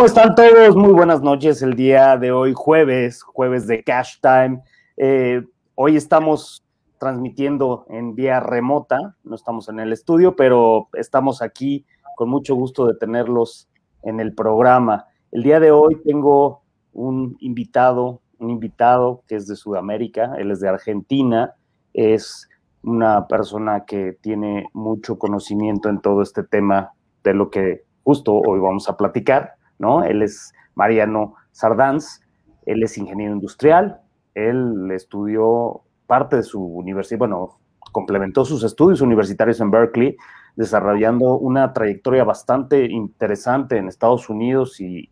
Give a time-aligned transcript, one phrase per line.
[0.00, 0.76] ¿Cómo están todos?
[0.76, 1.60] Muy buenas noches.
[1.60, 4.62] El día de hoy, jueves, jueves de Cash Time.
[4.96, 5.44] Eh,
[5.74, 6.64] hoy estamos
[6.98, 11.84] transmitiendo en vía remota, no estamos en el estudio, pero estamos aquí
[12.16, 13.68] con mucho gusto de tenerlos
[14.02, 15.04] en el programa.
[15.32, 16.62] El día de hoy tengo
[16.94, 21.56] un invitado, un invitado que es de Sudamérica, él es de Argentina,
[21.92, 22.48] es
[22.82, 28.60] una persona que tiene mucho conocimiento en todo este tema de lo que justo hoy
[28.60, 30.04] vamos a platicar, ¿no?
[30.04, 32.20] Él es Mariano Sardanz,
[32.66, 34.00] él es ingeniero industrial,
[34.34, 37.58] él estudió parte de su universidad, bueno,
[37.90, 40.16] complementó sus estudios universitarios en Berkeley,
[40.54, 45.08] desarrollando una trayectoria bastante interesante en Estados Unidos y,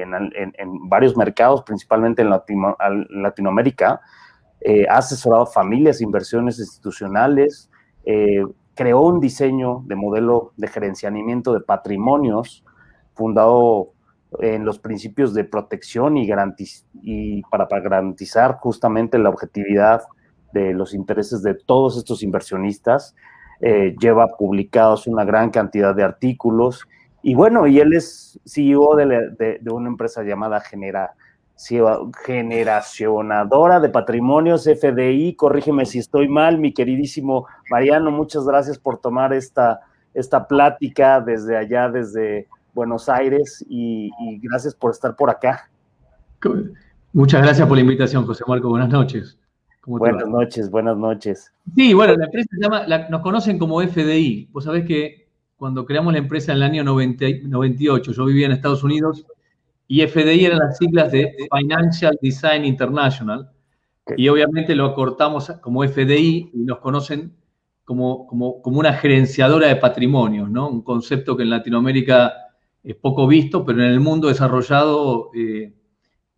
[0.00, 2.30] en, varios mercados, principalmente en
[3.22, 4.00] Latinoamérica.
[4.60, 7.70] Eh, ha asesorado familias, inversiones institucionales,
[8.04, 12.64] eh, creó un diseño de modelo de gerenciamiento de patrimonios
[13.14, 13.92] fundado
[14.40, 16.28] en los principios de protección y,
[17.02, 20.02] y para, garantizar justamente la objetividad
[20.52, 23.14] de los intereses de todos estos inversionistas.
[23.60, 26.86] Eh, lleva publicados una gran cantidad de artículos
[27.22, 31.14] y bueno, y él es CEO de, de una empresa llamada Genera,
[32.24, 35.34] generacionadora de patrimonios FDI.
[35.34, 39.80] Corrígeme si estoy mal, mi queridísimo Mariano, muchas gracias por tomar esta,
[40.14, 42.46] esta plática desde allá, desde
[42.78, 44.08] Buenos Aires, y,
[44.40, 45.68] gracias por estar por acá.
[47.12, 48.68] Muchas gracias por la invitación, José Marco.
[48.68, 49.36] Buenas noches.
[49.84, 51.52] Buenas noches, buenas noches.
[51.74, 54.50] Sí, bueno, la empresa se llama, nos conocen como FDI.
[54.52, 58.84] Vos sabés que cuando creamos la empresa en el año 98, yo vivía en Estados
[58.84, 59.26] Unidos,
[59.88, 63.50] y FDI eran las siglas de Financial Design International.
[64.16, 67.34] Y obviamente lo acortamos como FDI y nos conocen
[67.84, 70.68] como, como, como, una gerenciadora de patrimonios, ¿no?
[70.68, 72.47] Un concepto que en Latinoamérica
[72.82, 75.74] es poco visto, pero en el mundo desarrollado eh,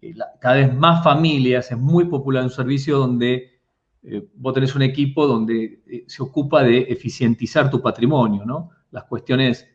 [0.01, 3.61] eh, cada vez más familias, es muy popular un servicio donde
[4.03, 8.71] eh, vos tenés un equipo donde se ocupa de eficientizar tu patrimonio, ¿no?
[8.91, 9.69] Las cuestiones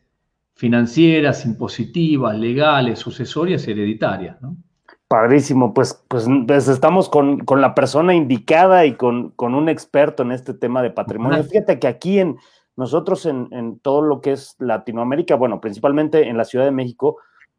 [0.56, 4.40] financieras, impositivas, legales, sucesorias y hereditarias.
[4.40, 4.56] ¿no?
[5.06, 10.54] Padrísimo, pues, pues, pues estamos con, la persona indicada y con, un experto en este
[10.54, 11.44] tema de patrimonio.
[11.44, 12.38] Fíjate que aquí en
[12.76, 17.16] nosotros en, todo lo que es Latinoamérica, bueno, principalmente en la Ciudad de México,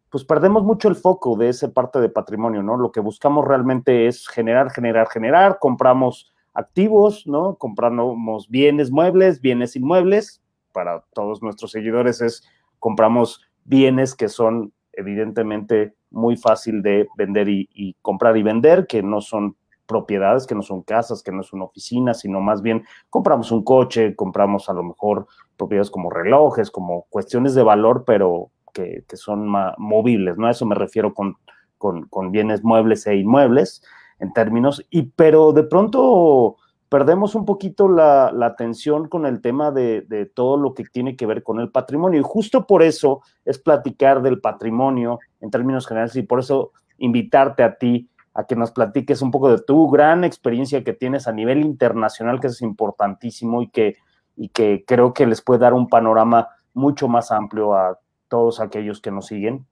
[0.09, 2.77] pues perdemos mucho el foco de esa parte de patrimonio, ¿no?
[2.77, 7.55] Lo que buscamos realmente es generar, generar, generar, compramos activos, ¿no?
[7.55, 10.41] Compramos bienes muebles, bienes inmuebles,
[10.71, 12.43] para todos nuestros seguidores es
[12.79, 19.21] compramos bienes que son evidentemente muy fácil de vender y, comprar y vender, que no
[19.21, 19.55] son
[19.87, 23.63] propiedades, que no son casas, que no es una oficina, sino más bien compramos un
[23.63, 29.51] coche, compramos a lo mejor propiedades como relojes, como cuestiones de valor, pero que, son
[29.77, 30.47] movibles, ¿no?
[30.47, 31.37] A eso me refiero con,
[31.77, 33.81] con, bienes muebles e inmuebles
[34.19, 36.57] en términos, y pero de pronto
[36.89, 41.43] perdemos un poquito la, atención con el tema de, todo lo que tiene que ver
[41.43, 42.19] con el patrimonio.
[42.19, 47.63] Y justo por eso es platicar del patrimonio en términos generales y por eso invitarte
[47.63, 51.33] a ti a que nos platiques un poco de tu gran experiencia que tienes a
[51.33, 53.97] nivel internacional, que es importantísimo y que,
[54.35, 59.01] y que creo que les puede dar un panorama mucho más amplio a todos aquellos
[59.01, 59.65] que nos siguen.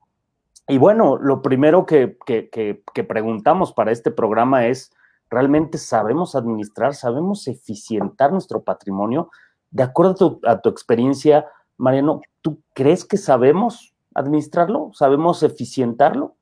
[0.66, 4.90] Y bueno, lo primero que, que preguntamos para este programa es,
[5.30, 9.30] realmente sabemos administrar, sabemos eficientar nuestro patrimonio.
[9.70, 11.46] De acuerdo a tu, experiencia,
[11.76, 14.90] Mariano, ¿tú crees que sabemos administrarlo?
[14.94, 16.34] ¿Sabemos eficientarlo?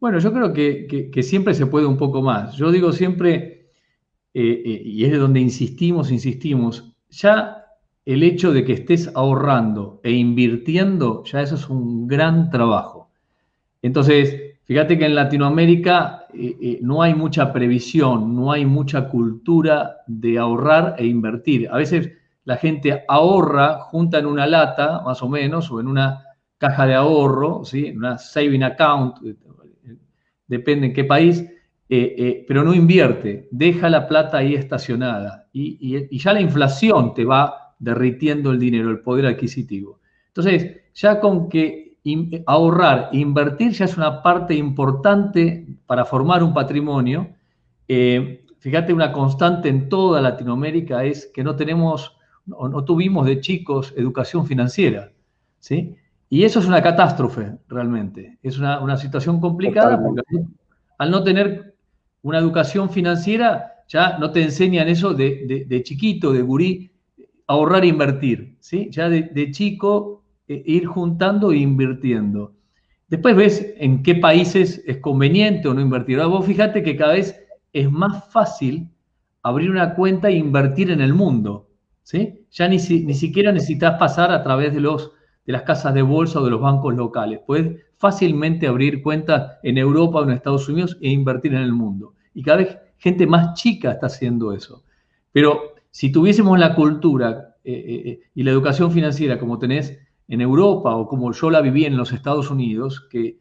[0.00, 2.54] Bueno, yo creo que, siempre se puede un poco más.
[2.56, 3.70] Yo digo siempre,
[4.34, 7.66] eh, eh, y es de donde insistimos, insistimos, ya
[8.04, 13.10] el hecho de que estés ahorrando e invirtiendo, ya eso es un gran trabajo.
[13.82, 20.38] Entonces, Fíjate que en Latinoamérica eh, no hay mucha previsión, no hay mucha cultura de
[20.38, 21.68] ahorrar e invertir.
[21.72, 22.12] A veces
[22.44, 26.22] la gente ahorra, junta en una lata, más o menos, o en una
[26.56, 27.86] caja de ahorro, ¿sí?
[27.86, 29.16] en una saving account,
[30.50, 31.46] depende en qué país,
[31.88, 37.74] eh, pero no invierte, deja la plata ahí estacionada y ya la inflación te va
[37.78, 39.98] derritiendo el dinero, el poder adquisitivo.
[40.28, 41.96] Entonces, ya con que
[42.46, 47.30] ahorrar, invertir ya es una parte importante para formar un patrimonio.
[47.88, 52.16] Eh, fíjate, una constante en toda Latinoamérica es que no tenemos,
[52.46, 55.12] no, no tuvimos de chicos educación financiera,
[55.58, 55.96] ¿sí?
[56.32, 58.38] Y eso es una catástrofe, realmente.
[58.40, 60.22] Es una, situación complicada porque
[60.96, 61.74] al no tener
[62.22, 66.92] una educación financiera, ya no te enseñan eso de, chiquito, de gurí,
[67.48, 68.88] ahorrar e invertir, ¿sí?
[68.92, 72.54] Ya de, chico e ir juntando e invirtiendo.
[73.08, 76.20] Después ves en qué países es conveniente o no invertir.
[76.20, 78.88] Ahora vos fíjate que cada vez es más fácil
[79.42, 81.68] abrir una cuenta e invertir en el mundo.
[82.04, 82.46] ¿sí?
[82.52, 85.10] Ya ni, ni siquiera necesitas pasar a través de, los,
[85.46, 87.40] de las casas de bolsa o de los bancos locales.
[87.46, 92.14] Puedes fácilmente abrir cuentas en Europa o en Estados Unidos e invertir en el mundo.
[92.34, 94.84] Y cada vez gente más chica está haciendo eso.
[95.32, 99.98] Pero si tuviésemos la cultura eh, eh, eh, y la educación financiera como tenés
[100.28, 103.38] en Europa o como yo la viví en los Estados Unidos, que,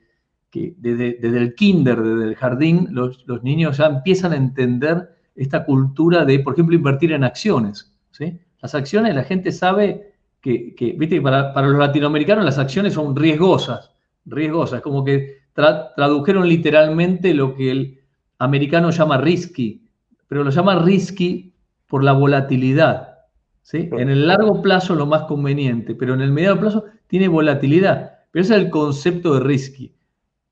[0.52, 6.40] desde, el kinder, desde el jardín, los, niños ya empiezan a entender esta cultura de,
[6.40, 7.96] por ejemplo, invertir en acciones.
[8.12, 8.40] ¿sí?
[8.60, 10.09] Las acciones, la gente sabe
[10.42, 13.92] que, viste, para, para, los latinoamericanos las acciones son riesgosas,
[14.26, 18.00] riesgosas, como que tradujeron literalmente lo que el
[18.38, 19.86] americano llama risky,
[20.28, 21.54] pero lo llama risky
[21.88, 23.18] por la volatilidad.
[23.62, 23.90] ¿sí?
[23.92, 28.20] En el largo plazo lo más conveniente, pero en el mediano plazo tiene volatilidad.
[28.32, 29.94] Pero ese es el concepto de risky.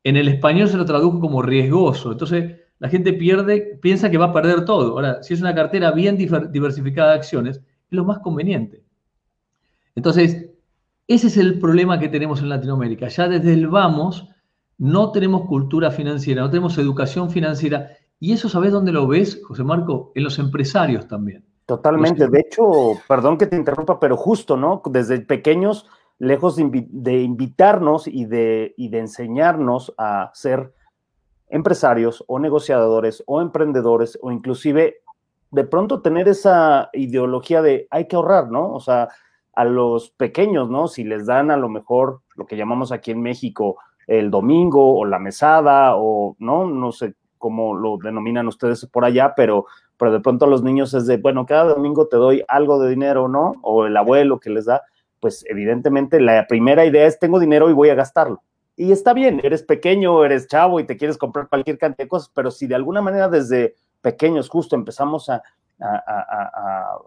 [0.03, 2.11] En el español se lo tradujo como riesgoso.
[2.11, 4.91] Entonces la gente pierde, piensa que va a perder todo.
[4.93, 8.83] Ahora, si es una cartera bien diversificada de acciones, es lo más conveniente.
[9.97, 10.51] Entonces,
[11.07, 13.07] ese es el problema que tenemos en Latinoamérica.
[13.07, 14.29] Ya desde el vamos
[14.77, 17.89] no tenemos cultura financiera, no tenemos educación financiera.
[18.19, 20.11] Y eso, ¿sabes dónde lo ves, José Marco?
[20.13, 21.43] En los empresarios también.
[21.65, 22.27] Totalmente.
[22.27, 24.83] De hecho, perdón que te interrumpa, pero justo, ¿no?
[24.85, 25.87] Desde pequeños,
[26.19, 30.75] lejos de, invitarnos y de, y de enseñarnos a ser
[31.49, 34.97] empresarios o negociadores o emprendedores o inclusive
[35.49, 38.73] de pronto tener esa ideología de hay que ahorrar, ¿no?
[38.73, 39.09] O sea,
[39.57, 40.87] a los pequeños, ¿no?
[40.87, 45.03] Si les dan a lo mejor lo que llamamos aquí en México el domingo o
[45.03, 49.65] la mesada o no, no sé cómo lo denominan ustedes por allá, pero,
[49.97, 52.91] pero de pronto a los niños es de, bueno, cada domingo te doy algo de
[52.91, 53.53] dinero, ¿no?
[53.63, 54.83] O el abuelo que les da,
[55.19, 58.43] pues evidentemente la primera idea es tengo dinero y voy a gastarlo.
[58.75, 62.29] Y está bien, eres pequeño, eres chavo y te quieres comprar cualquier cantidad de cosas,
[62.31, 65.41] pero si de alguna manera desde pequeños justo empezamos a,
[65.79, 66.97] a,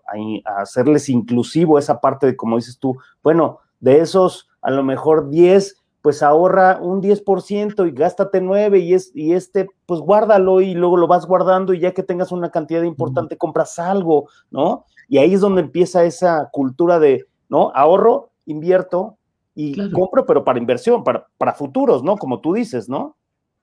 [0.47, 5.31] a, hacerles inclusivo esa parte de, como dices tú, bueno, de esos a lo mejor
[5.31, 10.75] 10 pues ahorra un 10% y gástate 9 y, es, y este, pues guárdalo y
[10.75, 14.87] luego lo vas guardando y ya que tengas una cantidad importante compras algo, ¿no?
[15.09, 17.71] Y ahí es donde empieza esa cultura de, ¿no?
[17.75, 19.19] Ahorro, invierto
[19.55, 22.17] y compro, pero para inversión, para, para futuros, ¿no?
[22.17, 23.17] Como tú dices, ¿no?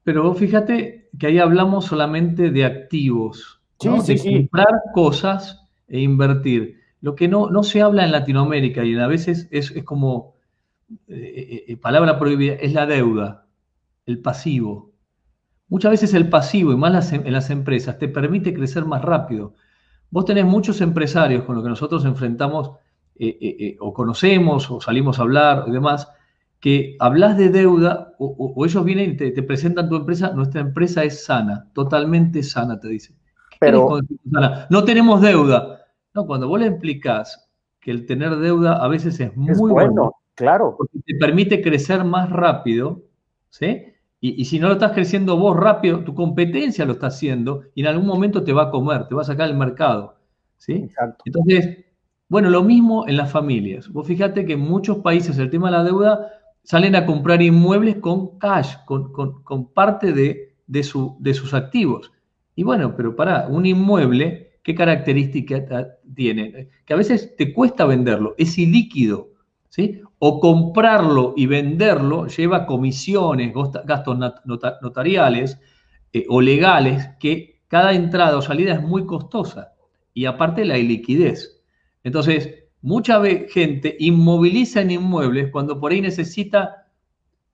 [0.03, 4.01] Pero fíjate que ahí hablamos solamente de activos, ¿no?
[4.01, 6.79] de comprar cosas e invertir.
[7.01, 10.35] Lo que no, no se habla en Latinoamérica y a veces es, es como
[11.07, 13.45] eh, eh, palabra prohibida, es la deuda,
[14.05, 14.91] el pasivo.
[15.67, 19.53] Muchas veces el pasivo, y más em, en las empresas, te permite crecer más rápido.
[20.09, 22.71] Vos tenés muchos empresarios con los que nosotros enfrentamos
[23.19, 26.07] eh, o conocemos o salimos a hablar y demás,
[26.59, 31.25] que hablas de deuda o, ellos vienen y te, presentan tu empresa, nuestra empresa es
[31.25, 33.16] sana, totalmente sana, te dicen.
[33.59, 33.99] Pero
[34.69, 35.85] no tenemos deuda.
[36.13, 37.49] No, cuando vos le explicás
[37.79, 40.75] que el tener deuda a veces es muy bueno Claro.
[40.77, 43.01] Porque te permite crecer más rápido,
[43.49, 43.85] ¿sí?
[44.19, 47.87] Y, si no lo estás creciendo vos rápido, tu competencia lo está haciendo y en
[47.87, 50.15] algún momento te va a comer, te va a sacar el mercado,
[50.57, 50.73] ¿sí?
[50.73, 51.23] Exacto.
[51.25, 51.85] Entonces,
[52.29, 53.89] bueno, lo mismo en las familias.
[53.89, 56.31] Vos fíjate que en muchos países el tema de la deuda
[56.63, 60.85] salen a comprar inmuebles con cash, con, parte de, de,
[61.19, 62.11] de sus activos.
[62.57, 65.65] Y bueno, pero para un inmueble, ¿qué característica
[66.13, 66.67] tiene?
[66.85, 69.29] Que a veces te cuesta venderlo, es ilíquido.
[69.69, 70.01] ¿Sí?
[70.19, 73.53] o comprarlo y venderlo lleva comisiones,
[73.85, 74.17] gastos
[74.81, 75.59] notariales
[76.13, 79.73] eh, o legales, que cada entrada o salida es muy costosa.
[80.13, 81.61] Y aparte la iliquidez.
[82.03, 86.87] Entonces, mucha gente inmoviliza en inmuebles cuando por ahí necesita,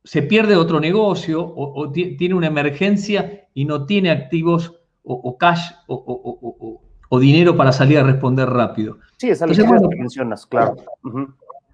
[0.04, 7.20] se pierde otro negocio o, tiene una emergencia y no tiene activos o, cash o,
[7.20, 8.98] dinero para salir a responder rápido.
[9.18, 10.76] Sí, es la que mencionas, claro.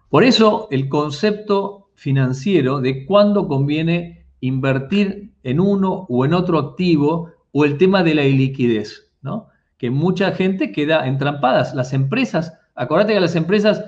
[0.10, 7.32] Por eso el concepto financiero de cuándo conviene invertir en uno o en otro activo
[7.52, 9.50] o el tema de la iliquidez, ¿no?
[9.78, 11.74] Que mucha gente queda entrampadas.
[11.76, 13.84] Las empresas, acordate que las empresas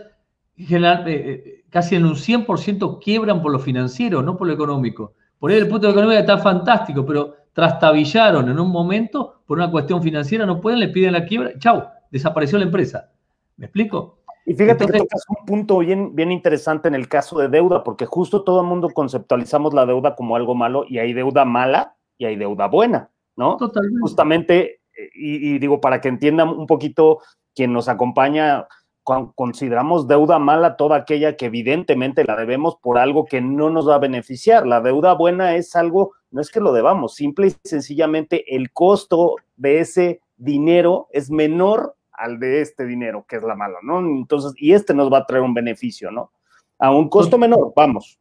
[0.57, 5.13] general, eh, eh, casi en un 100% quiebran por lo financiero, no por lo económico.
[5.39, 9.69] Por ahí el punto de economía está fantástico, pero trastabillaron en un momento por una
[9.69, 13.11] cuestión financiera, no pueden, le piden la quiebra, chau, desapareció la empresa.
[13.57, 14.19] ¿Me explico?
[14.45, 18.05] Y fíjate que tocas un punto bien, bien interesante en el caso de deuda, porque
[18.05, 22.25] justo todo el mundo conceptualizamos la deuda como algo malo y hay deuda mala y
[22.25, 23.57] hay deuda buena, ¿no?
[23.57, 23.99] Totalmente.
[24.01, 24.81] Justamente,
[25.13, 27.19] y, digo, para que entiendan un poquito
[27.53, 28.67] quien nos acompaña,
[29.03, 33.95] consideramos deuda mala toda aquella que evidentemente la debemos por algo que no nos va
[33.95, 34.65] a beneficiar.
[34.65, 39.35] La deuda buena es algo, no es que lo debamos, simple y sencillamente el costo
[39.57, 43.99] de ese dinero es menor al de este dinero, que es la mala, ¿no?
[43.99, 46.31] Entonces, y este nos va a traer un beneficio, ¿no?
[46.79, 48.19] A un costo menor, vamos.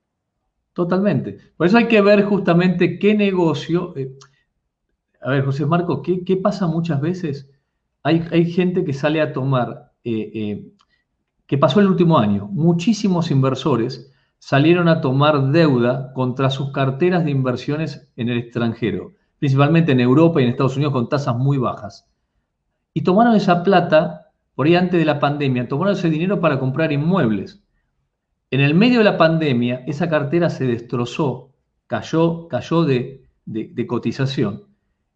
[0.73, 1.39] Totalmente.
[1.57, 3.95] Por eso hay que ver justamente qué negocio.
[3.97, 4.13] Eh,
[5.21, 7.51] a ver, José Marco, ¿qué, pasa muchas veces?
[8.03, 10.73] Hay, hay, gente que sale a tomar, eh, eh,
[11.47, 17.31] que pasó el último año, muchísimos inversores salieron a tomar deuda contra sus carteras de
[17.31, 22.09] inversiones en el extranjero, principalmente en Europa y en Estados Unidos con tasas muy bajas.
[22.95, 26.91] Y tomaron esa plata, por ahí antes de la pandemia, tomaron ese dinero para comprar
[26.91, 27.63] inmuebles.
[28.51, 31.53] En el medio de la pandemia, esa cartera se destrozó,
[31.87, 33.27] cayó, cayó de,
[33.87, 34.65] cotización.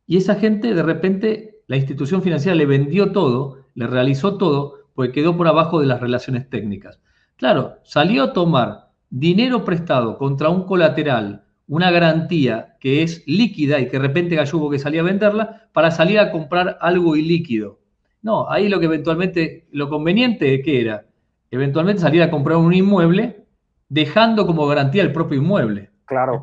[0.07, 5.13] Y esa gente, de repente, la institución financiera le vendió todo, le realizó todo, porque
[5.13, 7.01] quedó por abajo de las relaciones técnicas.
[7.37, 8.84] Claro, salió a tomar
[9.17, 14.71] dinero prestado contra un colateral, una garantía que es líquida y que de repente Gallugo
[14.71, 17.79] que salía a venderla, para salir a comprar algo ilíquido.
[18.23, 21.07] No, ahí lo que eventualmente, lo conveniente, ¿qué era?
[21.53, 23.47] eventualmente salir a comprar un inmueble
[23.89, 25.91] dejando como garantía el propio inmueble.
[26.07, 26.43] Claro,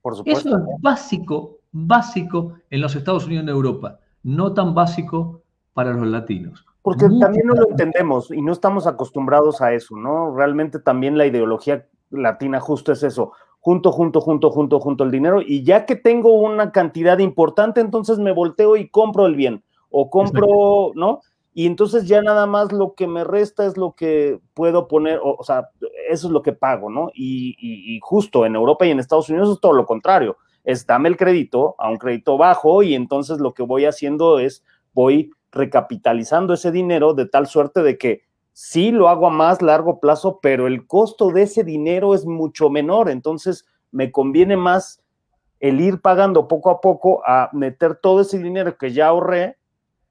[0.00, 0.48] por supuesto.
[0.48, 5.92] Eso es básico, básico en los Estados Unidos y en Europa, no tan básico para
[5.92, 6.64] los latinos.
[6.82, 10.34] Porque también no lo entendemos y no estamos acostumbrados a eso, ¿no?
[10.34, 15.40] Realmente también la ideología latina justo es eso, junto, junto, junto, junto, junto el dinero
[15.40, 20.10] y ya que tengo una cantidad importante, entonces me volteo y compro el bien o
[20.10, 21.20] compro, ¿no?
[21.54, 25.42] y entonces ya nada más lo que me resta es lo que puedo poner, o,
[25.44, 25.68] sea,
[26.08, 27.10] eso es lo que pago, ¿no?
[27.14, 31.16] Y, justo en Europa y en Estados Unidos es todo lo contrario, es dame el
[31.16, 36.72] crédito a un crédito bajo y entonces lo que voy haciendo es voy recapitalizando ese
[36.72, 40.86] dinero de tal suerte de que sí lo hago a más largo plazo, pero el
[40.86, 45.02] costo de ese dinero es mucho menor, entonces me conviene más
[45.60, 49.58] el ir pagando poco a poco a meter todo ese dinero que ya ahorré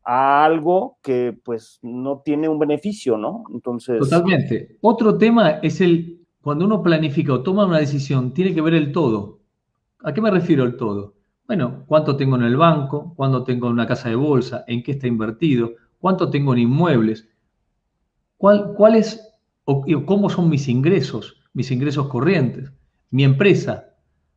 [0.03, 3.43] a algo que pues no tiene un beneficio, ¿no?
[3.53, 3.99] Entonces...
[3.99, 4.77] Totalmente.
[4.81, 8.91] Otro tema es el, cuando uno planifica o toma una decisión, tiene que ver el
[8.91, 9.39] todo.
[10.03, 11.15] ¿A qué me refiero el todo?
[11.47, 14.91] Bueno, cuánto tengo en el banco, cuánto tengo en una casa de bolsa, en qué
[14.91, 17.27] está invertido, cuánto tengo en inmuebles,
[18.37, 19.31] cuál, cuál es
[19.65, 22.71] o cómo son mis ingresos, mis ingresos corrientes,
[23.09, 23.93] mi empresa.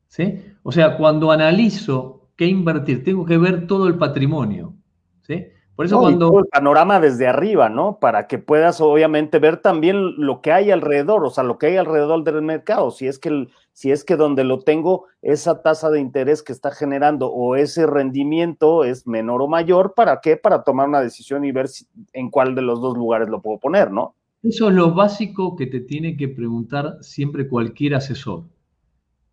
[0.08, 0.40] ¿sí?
[0.62, 4.74] O sea, cuando analizo qué invertir, tengo que ver todo el patrimonio.
[5.22, 5.46] ¿sí?
[5.76, 6.38] Por eso cuando...
[6.38, 7.98] El panorama desde arriba, ¿no?
[7.98, 11.76] Para que puedas obviamente ver también lo que hay alrededor, o sea, lo que hay
[11.76, 12.92] alrededor del mercado.
[12.92, 16.70] Si es que, si es que donde lo tengo, esa tasa de interés que está
[16.70, 20.36] generando o ese rendimiento es menor o mayor, ¿para qué?
[20.36, 21.66] Para tomar una decisión y ver
[22.12, 24.14] en cuál de los dos lugares lo puedo poner, ¿no?
[24.44, 28.44] Eso es lo básico que te tiene que preguntar siempre cualquier asesor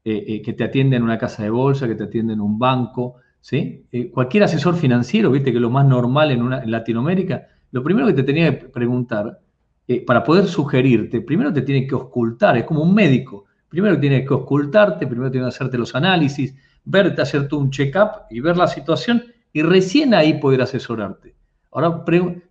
[0.04, 2.58] eh, eh, que te atiende en una casa de bolsa, que te atiende en un
[2.58, 3.86] banco ¿sí?
[3.92, 8.14] Eh, cualquier asesor financiero, viste que lo más normal en, una, Latinoamérica, lo primero que
[8.14, 9.40] te tenía que preguntar,
[9.88, 14.24] eh, para poder sugerirte, primero te tiene que ocultar, es como un médico, primero tiene
[14.24, 16.56] que ocultarte, primero tiene que hacerte los análisis,
[16.86, 21.36] verte, hacerte un check-up y ver la situación y recién ahí poder asesorarte.
[21.72, 22.04] Ahora,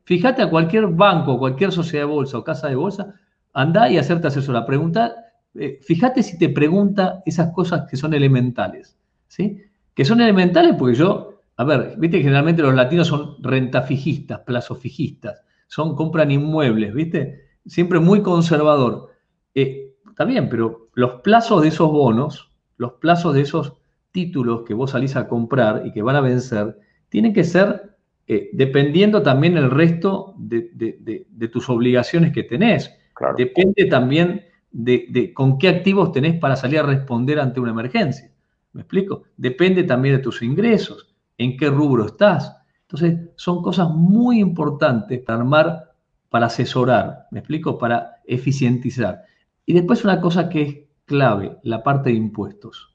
[0.05, 3.15] fíjate a cualquier banco, cualquier sociedad de bolsa o casa de bolsa,
[3.53, 4.65] anda y hacerte asesora.
[4.65, 5.15] Pregunta,
[5.55, 8.97] eh, fíjate si te pregunta esas cosas que son elementales.
[9.29, 9.63] ¿sí?
[10.01, 15.45] Que son elementales porque yo, a ver, viste que generalmente los latinos son rentafijistas, plazofijistas,
[15.67, 19.11] son, compran inmuebles, viste, siempre muy conservador.
[19.55, 23.75] Eh, está bien, pero los plazos de esos bonos, los plazos de esos
[24.11, 26.79] títulos que vos salís a comprar y que van a vencer,
[27.11, 27.95] tienen que ser
[28.27, 32.91] eh, dependiendo también el resto de, tus obligaciones que tenés.
[33.37, 38.30] Depende también de, con qué activos tenés para salir a responder ante una emergencia.
[38.73, 39.25] ¿Me explico?
[39.37, 42.57] Depende también de tus ingresos, en qué rubro estás.
[42.83, 45.93] Entonces, son cosas muy importantes para armar,
[46.29, 47.79] para asesorar, ¿me explico?
[47.79, 49.23] Para eficientizar.
[49.67, 52.95] Y después una cosa que es clave, la parte de impuestos.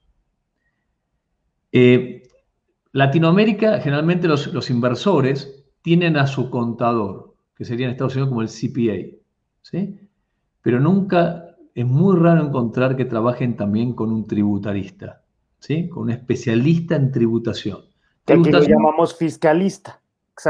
[1.72, 2.24] Eh,
[2.94, 8.42] Latinoamérica, generalmente los, los, inversores tienen a su contador, que sería en Estados Unidos como
[8.42, 9.18] el CPA,
[9.62, 10.00] ¿sí?
[10.62, 15.25] Pero nunca, es muy raro encontrar que trabajen también con un tributarista.
[15.90, 17.80] Con un especialista en tributación.
[18.26, 20.02] Que aquí lo llamamos fiscalista.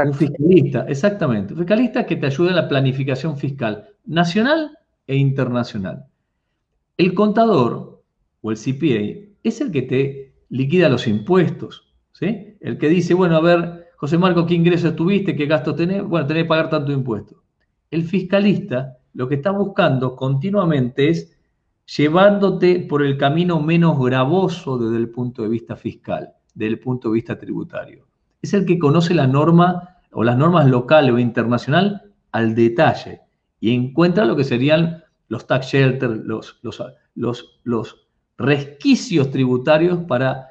[0.04, 1.52] Un fiscalista, exactamente.
[1.52, 6.06] Un fiscalista que te ayuda en la planificación fiscal nacional e internacional.
[6.96, 8.02] El contador
[8.40, 12.56] o el CPA es el que te liquida los impuestos, ¿sí?
[12.60, 15.36] El que dice, bueno, a ver, José Marco, ¿qué ingresos tuviste?
[15.36, 16.02] ¿Qué gasto tenés?
[16.02, 17.42] Bueno, tenés que pagar tanto impuesto.
[17.90, 21.35] El fiscalista lo que está buscando continuamente es
[21.86, 27.08] llevándote por el camino menos gravoso desde el punto de vista fiscal, desde el punto
[27.08, 28.06] de vista tributario.
[28.42, 33.20] Es el que conoce la norma o las normas locales o internacional al detalle
[33.60, 36.20] y encuentra lo que serían los tax shelters,
[37.14, 38.06] los,
[38.38, 40.50] resquicios tributarios para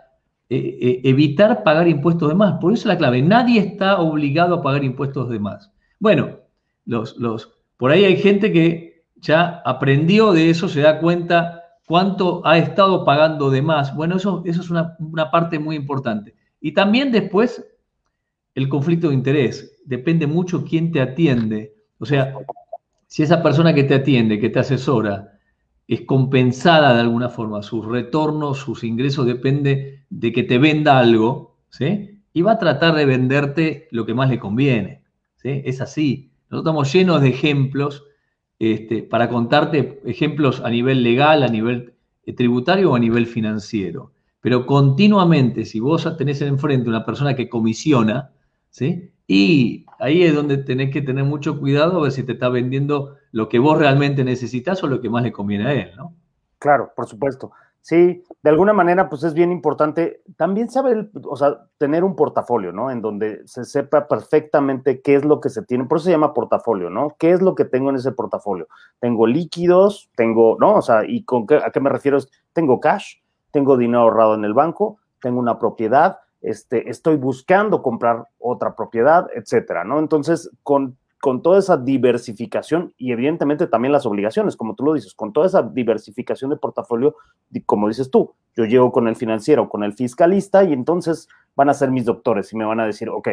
[0.49, 2.59] eh, eh, evitar pagar impuestos de más.
[2.59, 3.21] Por eso es la clave.
[3.21, 5.71] Nadie está obligado a pagar impuestos de más.
[5.99, 6.39] Bueno,
[6.85, 7.15] los,
[7.77, 13.05] por ahí hay gente que ya aprendió de eso, se da cuenta cuánto ha estado
[13.05, 13.95] pagando de más.
[13.95, 16.35] Bueno, eso, eso es una, una parte muy importante.
[16.59, 17.63] Y también después
[18.55, 19.81] el conflicto de interés.
[19.85, 21.75] Depende mucho quién te atiende.
[21.99, 22.33] O sea,
[23.05, 25.39] si esa persona que te atiende, que te asesora,
[25.87, 31.59] es compensada de alguna forma, sus retornos, sus ingresos, depende de que te venda algo,
[31.69, 32.23] ¿sí?
[32.33, 35.03] Y va a tratar de venderte lo que más le conviene,
[35.35, 35.61] ¿sí?
[35.65, 36.31] Es así.
[36.49, 38.03] Nosotros estamos llenos de ejemplos
[38.59, 41.93] este, para contarte ejemplos a nivel legal, a nivel
[42.25, 44.11] eh, tributario o a nivel financiero.
[44.41, 48.31] Pero continuamente, si vos tenés enfrente una persona que comisiona,
[48.69, 49.11] ¿sí?
[49.27, 53.15] Y ahí es donde tenés que tener mucho cuidado a ver si te está vendiendo
[53.31, 56.13] lo que vos realmente necesitas o lo que más le conviene a él, ¿no?
[56.59, 57.51] Claro, por supuesto.
[57.87, 62.71] Sí, de alguna manera, pues es bien importante también saber, o sea, tener un portafolio,
[62.71, 62.89] ¿no?
[62.89, 66.33] En donde se sepa perfectamente qué es lo que se tiene, por eso se llama
[66.33, 67.15] portafolio, ¿no?
[67.19, 68.67] ¿Qué es lo que tengo en ese portafolio?
[68.99, 70.73] Tengo líquidos, tengo, ¿no?
[70.77, 72.17] O sea, ¿y con qué, a qué me refiero?
[72.53, 73.17] Tengo cash,
[73.51, 79.27] tengo dinero ahorrado en el banco, tengo una propiedad, este, estoy buscando comprar otra propiedad,
[79.35, 79.99] etcétera, ¿no?
[79.99, 85.13] Entonces, con, con toda esa diversificación y evidentemente también las obligaciones, como tú lo dices,
[85.13, 87.15] con toda esa diversificación de portafolio,
[87.65, 91.73] como dices tú, yo llego con el financiero, con el fiscalista y entonces van a
[91.73, 93.29] ser mis doctores y me van a decir, ok,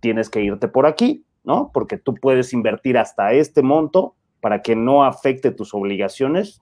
[0.00, 1.70] tienes que irte por aquí, ¿no?
[1.72, 6.60] Porque tú puedes invertir hasta este monto para que no afecte tus obligaciones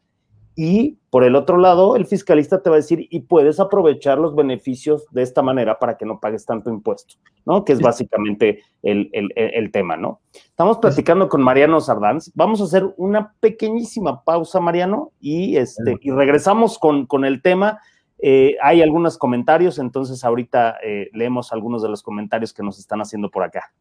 [0.62, 4.34] y por el otro lado, el fiscalista te va a decir, y puedes aprovechar los
[4.34, 7.14] beneficios de esta manera para que no pagues tanto impuesto,
[7.46, 7.64] ¿no?
[7.64, 10.20] Que es básicamente el, tema, ¿no?
[10.34, 12.30] Estamos platicando con Mariano Sardanz.
[12.34, 17.80] Vamos a hacer una pequeñísima pausa, Mariano, y, este, y regresamos con, con el tema.
[18.18, 23.00] Eh, hay algunos comentarios, entonces ahorita eh, leemos algunos de los comentarios que nos están
[23.00, 23.72] haciendo por acá.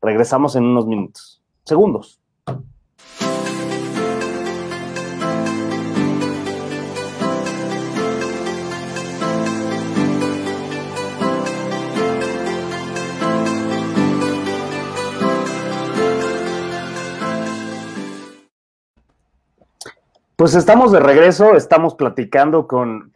[0.00, 2.20] Regresamos en unos minutos, segundos.
[20.36, 23.12] Pues estamos de regreso, estamos platicando con,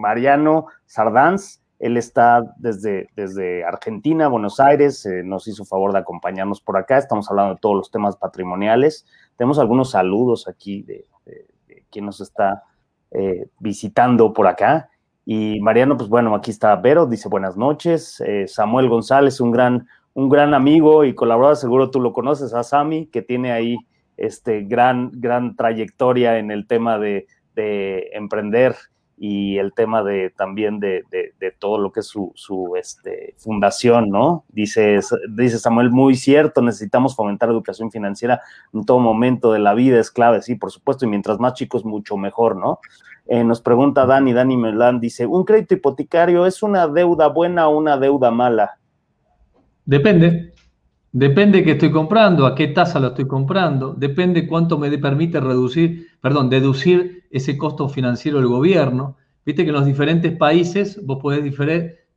[0.00, 1.60] Mariano Sardanz.
[1.80, 6.98] Él está desde, desde Argentina, Buenos Aires, eh, nos hizo favor de acompañarnos por acá.
[6.98, 9.04] Estamos hablando de todos los temas patrimoniales.
[9.36, 11.06] Tenemos algunos saludos aquí de,
[11.90, 12.62] quien nos está
[13.10, 14.90] eh, visitando por acá.
[15.26, 18.22] Y Mariano, pues bueno, aquí está Vero, dice buenas noches.
[18.24, 22.62] Eh, Samuel González, un gran, un gran amigo y colaborador, seguro tú lo conoces, a
[22.62, 23.76] Sami, que tiene ahí
[24.20, 27.26] este, gran, gran trayectoria en el tema de,
[28.12, 28.74] emprender
[29.18, 31.04] y el tema de también de,
[31.58, 34.44] todo lo que es su, este, fundación, ¿no?
[34.48, 38.40] Dice, dice Samuel, muy cierto, necesitamos fomentar educación financiera
[38.72, 41.84] en todo momento de la vida, es clave, sí, por supuesto, y mientras más chicos,
[41.84, 42.80] mucho mejor, ¿no?
[43.26, 47.76] Eh, nos pregunta Dani, Dani Melán, dice, ¿un crédito hipotecario es una deuda buena o
[47.76, 48.78] una deuda mala?
[49.84, 50.52] Depende.
[51.12, 55.40] Depende de qué estoy comprando, a qué tasa lo estoy comprando, depende cuánto me permite
[55.40, 59.16] reducir, perdón, deducir ese costo financiero del gobierno.
[59.44, 61.42] Viste que en los diferentes países vos podés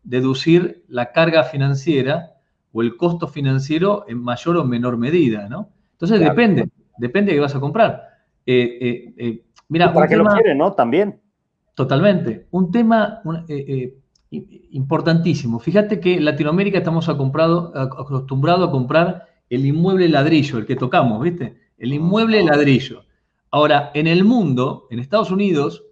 [0.04, 2.34] deducir la carga financiera
[2.72, 5.70] o el costo financiero en mayor o menor medida, ¿no?
[5.94, 8.10] Entonces depende, depende de qué vas a comprar.
[8.46, 10.74] Eh, eh, eh mira, para que lo quiere, ¿no?
[10.74, 11.20] También.
[11.74, 12.48] Totalmente.
[12.52, 13.98] Un tema, eh,
[14.72, 15.60] importantísimo.
[15.60, 21.58] Fíjate que en Latinoamérica estamos acostumbrados a comprar el inmueble ladrillo, el que tocamos, ¿viste?
[21.78, 23.06] El inmueble ladrillo.
[23.52, 25.84] Ahora, en el mundo, en Estados Unidos,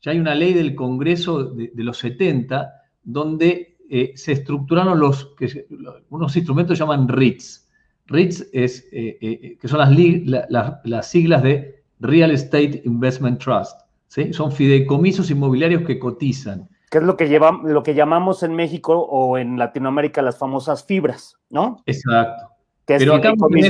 [0.00, 5.66] ya hay una ley del Congreso de, los 70 donde eh, se estructuraron los, que,
[6.08, 7.68] unos instrumentos que llaman REITs.
[8.06, 13.78] REITs es, eh, eh, que son las, las, siglas de Real Estate Investment Trust.
[14.06, 14.32] ¿sí?
[14.32, 18.98] Son fideicomisos inmobiliarios que cotizan que es lo que, lleva, lo que llamamos en México
[18.98, 21.82] o en Latinoamérica las famosas fibras, ¿no?
[21.86, 22.48] Exacto.
[22.84, 23.20] Que es Pero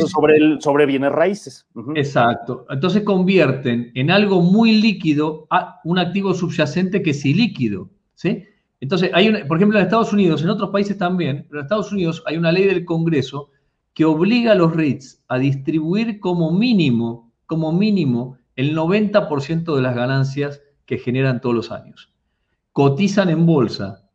[0.09, 1.67] sobre, el, sobre bienes raíces.
[1.95, 2.65] Exacto.
[2.71, 8.45] Entonces convierten en algo muy líquido a un activo subyacente que es ilíquido, ¿sí?
[8.81, 12.23] Entonces, hay por ejemplo, en Estados Unidos, en otros países también, pero en Estados Unidos
[12.27, 13.51] hay una ley del Congreso
[13.93, 19.95] que obliga a los REITs a distribuir como mínimo, como mínimo, el 90% de las
[19.95, 22.10] ganancias que generan todos los años.
[22.81, 24.09] Cotizan en bolsa.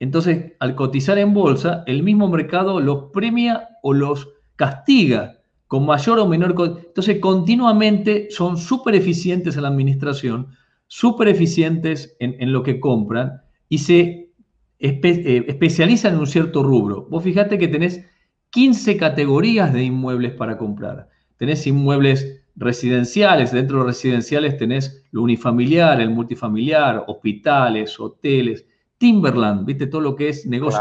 [0.00, 4.26] Entonces, al cotizar en bolsa, el mismo mercado los premia o los
[4.56, 6.54] castiga con mayor o menor...
[6.58, 10.46] Entonces, continuamente son súper eficientes en la administración,
[10.86, 14.32] súper eficientes en, lo que compran y se
[14.78, 17.06] eh, especializan en un cierto rubro.
[17.10, 18.02] Vos fijate que tenés
[18.48, 21.10] 15 categorías de inmuebles para comprar.
[21.36, 28.66] Tenés inmuebles residenciales, dentro de los residenciales tenés lo unifamiliar, el multifamiliar, hospitales, hoteles,
[28.98, 30.80] Timberland, viste todo lo que es negocio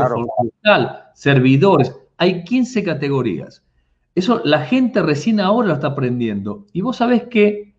[0.61, 0.95] claro.
[1.13, 1.93] servidores.
[2.17, 3.63] Hay 15 categorías.
[4.15, 6.65] Eso la gente recién ahora lo está aprendiendo.
[6.71, 7.75] Y vos sabés que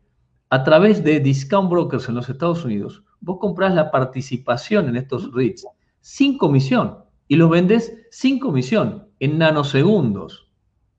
[0.51, 5.33] a través de discount brokers en los Estados Unidos, vos comprás la participación en estos
[5.33, 5.67] REITs
[6.01, 10.49] sin comisión y los vendés sin comisión en nanosegundos.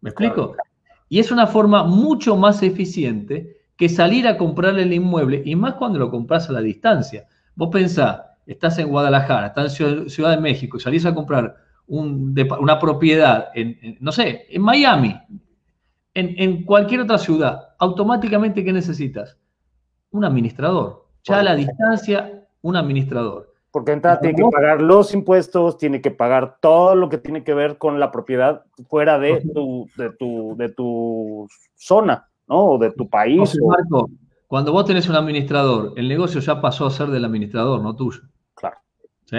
[0.01, 0.55] ¿Me explico?
[1.09, 5.75] Y es una forma mucho más eficiente que salir a comprar el inmueble, y más
[5.75, 7.27] cuando lo compras a la distancia.
[7.55, 11.55] Vos pensás, estás en Guadalajara, estás en Ciudad de México, y salís a comprar
[11.87, 15.15] una propiedad en, no sé, en Miami,
[16.13, 19.37] en, en, cualquier otra ciudad, automáticamente, ¿qué necesitas?
[20.11, 21.07] Un administrador.
[21.23, 23.53] Ya a la distancia, un administrador.
[23.77, 27.53] Porque entonces tiene que pagar los impuestos, tiene que pagar todo lo que tiene que
[27.53, 32.71] ver con la propiedad fuera de tu, de tu, de tu zona, ¿no?
[32.71, 33.55] O de tu país.
[33.63, 34.09] Marco,
[34.47, 38.21] cuando vos tenés un administrador, el negocio ya pasó a ser del administrador, no tuyo.
[38.55, 38.77] Claro.
[39.25, 39.37] ¿Sí?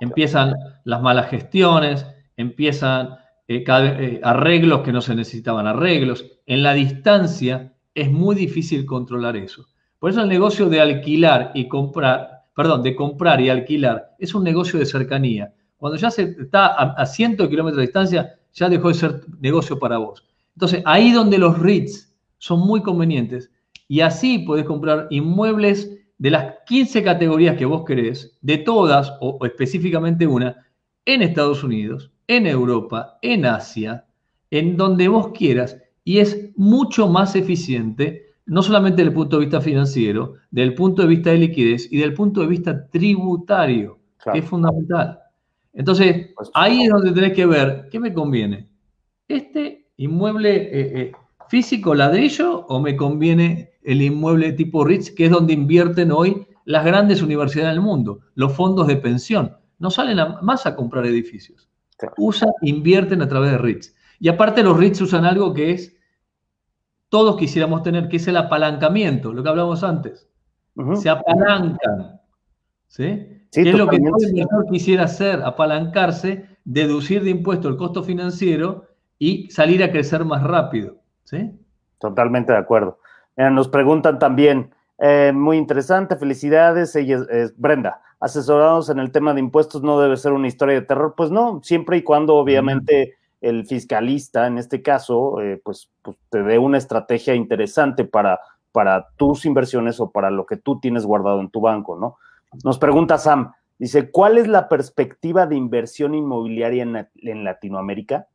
[0.00, 6.26] Empiezan las malas gestiones, empiezan eh, eh, arreglos que no se necesitaban arreglos.
[6.46, 9.64] En la distancia es muy difícil controlar eso.
[10.00, 14.42] Por eso el negocio de alquilar y comprar perdón, de comprar y alquilar, es un
[14.42, 15.52] negocio de cercanía.
[15.76, 19.78] Cuando ya se está a, cientos de kilómetros de distancia, ya dejó de ser negocio
[19.78, 20.26] para vos.
[20.54, 23.50] Entonces, ahí donde los REITs son muy convenientes
[23.88, 29.38] y así podés comprar inmuebles de las 15 categorías que vos querés, de todas o
[29.44, 30.66] específicamente una,
[31.04, 34.06] en Estados Unidos, en Europa, en Asia,
[34.50, 39.46] en donde vos quieras, y es mucho más eficiente no solamente desde el punto de
[39.46, 43.98] vista financiero, del punto de vista de liquidez y del punto de vista tributario,
[44.32, 45.18] que es fundamental.
[45.72, 48.70] Entonces, pues, ahí es donde tenés que ver, ¿qué me conviene?
[49.28, 51.12] ¿Este inmueble eh, eh,
[51.48, 56.84] físico ladrillo o me conviene el inmueble tipo RITS, que es donde invierten hoy las
[56.84, 59.56] grandes universidades del mundo, los fondos de pensión?
[59.78, 61.68] No salen más a comprar edificios.
[62.16, 63.94] Usan, invierten a través de RITS.
[64.20, 65.95] Y aparte los RITS usan algo que es
[67.08, 70.28] todos quisiéramos tener, que es el apalancamiento, lo que hablamos antes.
[70.94, 72.20] Se apalancan.
[72.88, 73.46] ¿Sí?
[73.50, 75.42] ¿Qué es lo que todo inversor quisiera hacer?
[75.42, 78.84] Apalancarse, deducir de impuesto el costo financiero
[79.18, 80.96] y salir a crecer más rápido.
[81.24, 81.58] ¿Sí?
[81.98, 82.98] Totalmente de acuerdo.
[83.36, 89.40] nos preguntan también, eh, muy interesante, felicidades, ella es, Brenda, asesorados en el tema de
[89.40, 91.14] impuestos no debe ser una historia de terror.
[91.16, 93.14] Pues no, siempre y cuando obviamente
[93.48, 98.40] el fiscalista, en este caso, eh, pues, pues, te dé una estrategia interesante para,
[99.16, 102.18] tus inversiones o para lo que tú tienes guardado en tu banco, ¿no?
[102.62, 108.26] Nos pregunta Sam, dice, ¿cuál es la perspectiva de inversión inmobiliaria en, en Latinoamérica,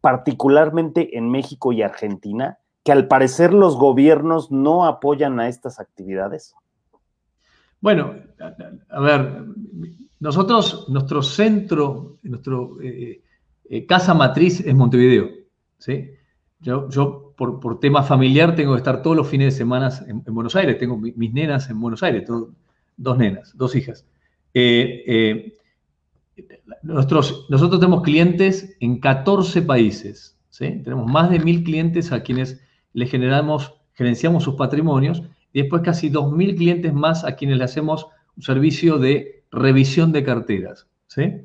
[0.00, 6.54] particularmente en México y Argentina, que al parecer los gobiernos no apoyan a estas actividades?
[7.80, 8.14] Bueno,
[8.90, 9.44] a ver,
[10.20, 12.80] nosotros, nuestro centro, nuestro...
[12.80, 13.22] Eh,
[13.70, 15.30] eh, casa matriz es Montevideo.
[15.78, 16.10] ¿sí?
[16.58, 20.24] Yo, yo por, por, tema familiar tengo que estar todos los fines de semana en,
[20.34, 20.76] Buenos Aires.
[20.76, 22.28] Tengo mis nenas en Buenos Aires,
[22.96, 24.04] dos nenas, dos hijas.
[24.54, 25.56] Eh, eh,
[26.82, 30.36] nosotros, nosotros tenemos clientes en 14 países.
[30.48, 30.80] ¿sí?
[30.82, 32.60] Tenemos más de mil clientes a quienes
[32.92, 38.08] les generamos, gerenciamos sus patrimonios y después casi 2.000 clientes más a quienes le hacemos
[38.36, 40.88] un servicio de revisión de carteras.
[41.06, 41.44] ¿sí?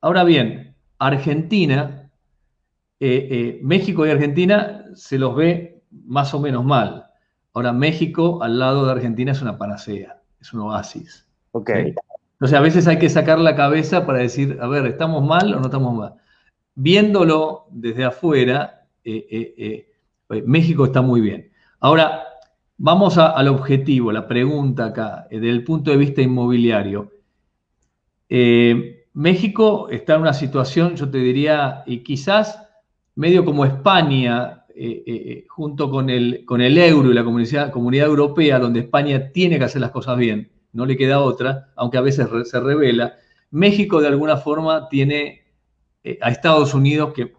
[0.00, 0.71] ahora bien,
[1.06, 2.10] Argentina,
[3.00, 7.06] eh, eh, México y Argentina se los ve más o menos mal.
[7.52, 11.26] Ahora, México al lado de Argentina es una panacea, es un oasis.
[11.50, 11.70] Ok.
[11.70, 15.58] Entonces, a veces hay que sacar la cabeza para decir, a ver, ¿estamos mal o
[15.58, 16.14] no estamos mal?
[16.74, 19.88] Viéndolo desde afuera, eh,
[20.46, 21.50] México está muy bien.
[21.80, 22.22] Ahora,
[22.78, 27.12] vamos al objetivo, la pregunta acá, desde el punto de vista inmobiliario.
[29.14, 32.66] México está en una situación, yo te diría, y quizás
[33.14, 37.70] medio como España, eh, eh, eh, junto con el, con el euro y la comunidad,
[37.70, 41.98] comunidad europea, donde España tiene que hacer las cosas bien, no le queda otra, aunque
[41.98, 43.16] a veces se revela.
[43.50, 45.42] México de alguna forma tiene
[46.22, 47.34] a Estados Unidos que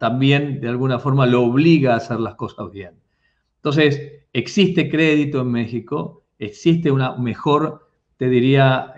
[0.00, 2.94] también de alguna forma lo obliga a hacer las cosas bien.
[3.56, 8.94] Entonces, existe crédito en México, existe una mejor, te diría,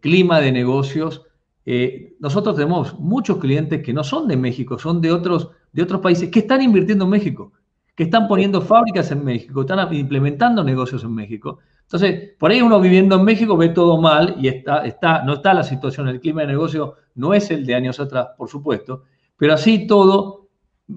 [0.00, 1.27] clima de negocios.
[1.70, 6.00] Eh, nosotros tenemos muchos clientes que no son de México, son de otros, de otros
[6.00, 7.52] países que están invirtiendo en México,
[7.94, 11.58] que están poniendo fábricas en México, están implementando negocios en México.
[11.82, 15.52] Entonces, por ahí uno viviendo en México ve todo mal y está, está, no está
[15.52, 19.02] la situación, el clima de negocio no es el de años atrás, por supuesto,
[19.36, 20.48] pero así todo,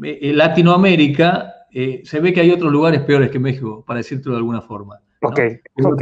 [0.01, 4.61] en Latinoamérica se ve que hay otros lugares peores que México, para decirlo de alguna
[4.61, 5.01] forma.
[5.21, 5.59] Okay,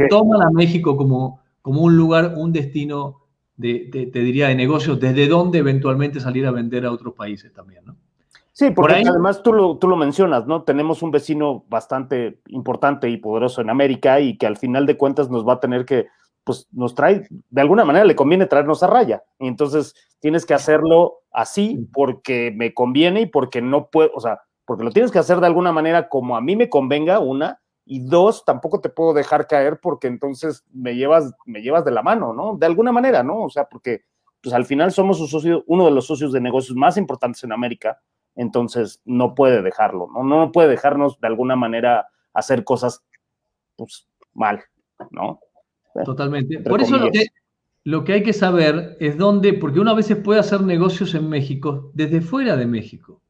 [0.08, 3.19] Toman a México como, como un lugar, un destino,
[3.60, 7.84] de, te diría, de negocios, desde donde eventualmente salir a vender a otros países también,
[7.84, 7.96] ¿no?
[8.52, 10.64] Sí, porque además tú lo, tú lo mencionas, ¿no?
[10.64, 15.30] Tenemos un vecino bastante importante y poderoso en América y que al final de cuentas
[15.30, 16.08] nos va a tener que,
[16.44, 19.22] pues nos trae, de alguna manera le conviene traernos a raya.
[19.38, 24.40] Y entonces tienes que hacerlo así porque me conviene y porque no puedo, o sea,
[24.66, 28.00] porque lo tienes que hacer de alguna manera como a mí me convenga, una, y
[28.00, 32.32] dos, tampoco te puedo dejar caer porque entonces me llevas, me llevas de la mano,
[32.32, 32.56] ¿no?
[32.56, 33.42] De alguna manera, ¿no?
[33.42, 34.04] O sea, porque
[34.40, 38.00] pues al final somos socio, uno de los socios de negocios más importantes en América,
[38.34, 40.22] entonces no puede dejarlo, ¿no?
[40.22, 43.04] No puede dejarnos de alguna manera hacer cosas
[43.76, 44.62] pues, mal,
[45.10, 45.40] ¿no?
[46.04, 46.60] Totalmente.
[46.60, 47.26] Por eso lo que,
[47.84, 51.28] lo que hay que saber es dónde, porque uno a veces puede hacer negocios en
[51.28, 53.20] México desde fuera de México.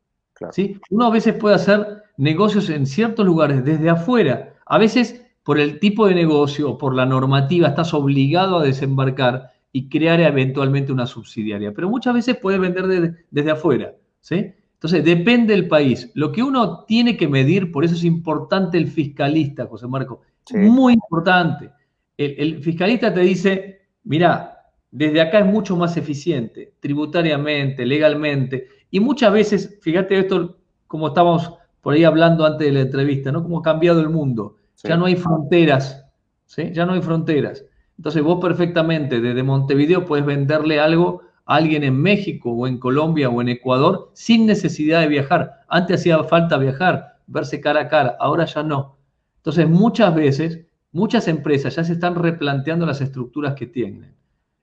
[0.52, 0.80] ¿sí?
[0.90, 4.54] Uno a veces puede hacer negocios en ciertos lugares desde afuera.
[4.66, 9.52] A veces por el tipo de negocio o por la normativa estás obligado a desembarcar
[9.72, 14.52] y crear eventualmente una subsidiaria, pero muchas veces puedes vender desde afuera, ¿sí?
[14.74, 16.10] Entonces, depende del país.
[16.14, 20.94] Lo que uno tiene que medir, por eso es importante el fiscalista, José Marco, muy
[20.94, 21.70] importante.
[22.16, 24.58] El, el, fiscalista te dice, mira,
[24.90, 31.59] desde acá es mucho más eficiente, tributariamente, legalmente, y muchas veces, fíjate esto, como estábamos
[31.80, 33.42] por ahí hablando antes de la entrevista, ¿no?
[33.42, 34.56] Cómo ha cambiado el mundo.
[34.82, 36.04] Ya no hay fronteras,
[36.46, 36.70] ¿sí?
[36.72, 37.64] Ya no hay fronteras.
[37.96, 43.28] Entonces vos perfectamente desde Montevideo puedes venderle algo a alguien en México o en Colombia
[43.28, 45.60] o en Ecuador sin necesidad de viajar.
[45.68, 48.96] Antes hacía falta viajar, verse cara a cara, ahora ya no.
[49.36, 50.60] Entonces muchas veces,
[50.92, 54.14] muchas empresas ya se están replanteando las estructuras que tienen,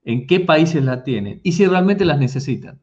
[0.04, 2.80] en qué países las tienen y si realmente las necesitan.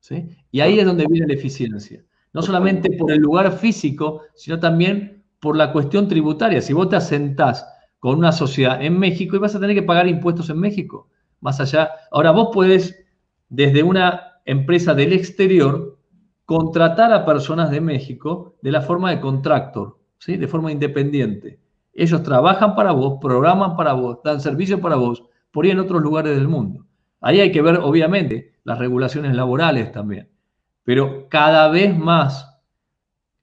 [0.00, 0.28] ¿sí?
[0.50, 5.24] Y ahí es donde viene la eficiencia no solamente por el lugar físico, sino también
[5.40, 6.60] por la cuestión tributaria.
[6.60, 7.66] Si vos te asentás
[8.00, 11.08] con una sociedad en México y vas a tener que pagar impuestos en México,
[11.40, 11.90] más allá.
[12.10, 13.02] Ahora vos puedes,
[13.48, 15.96] desde una empresa del exterior,
[16.44, 20.36] contratar a personas de México de la forma de contractor, ¿sí?
[20.36, 21.60] de forma independiente.
[21.94, 26.02] Ellos trabajan para vos, programan para vos, dan servicio para vos, por ahí en otros
[26.02, 26.84] lugares del mundo.
[27.20, 30.33] Ahí hay que ver, obviamente, las regulaciones laborales también.
[30.84, 32.60] Pero cada vez más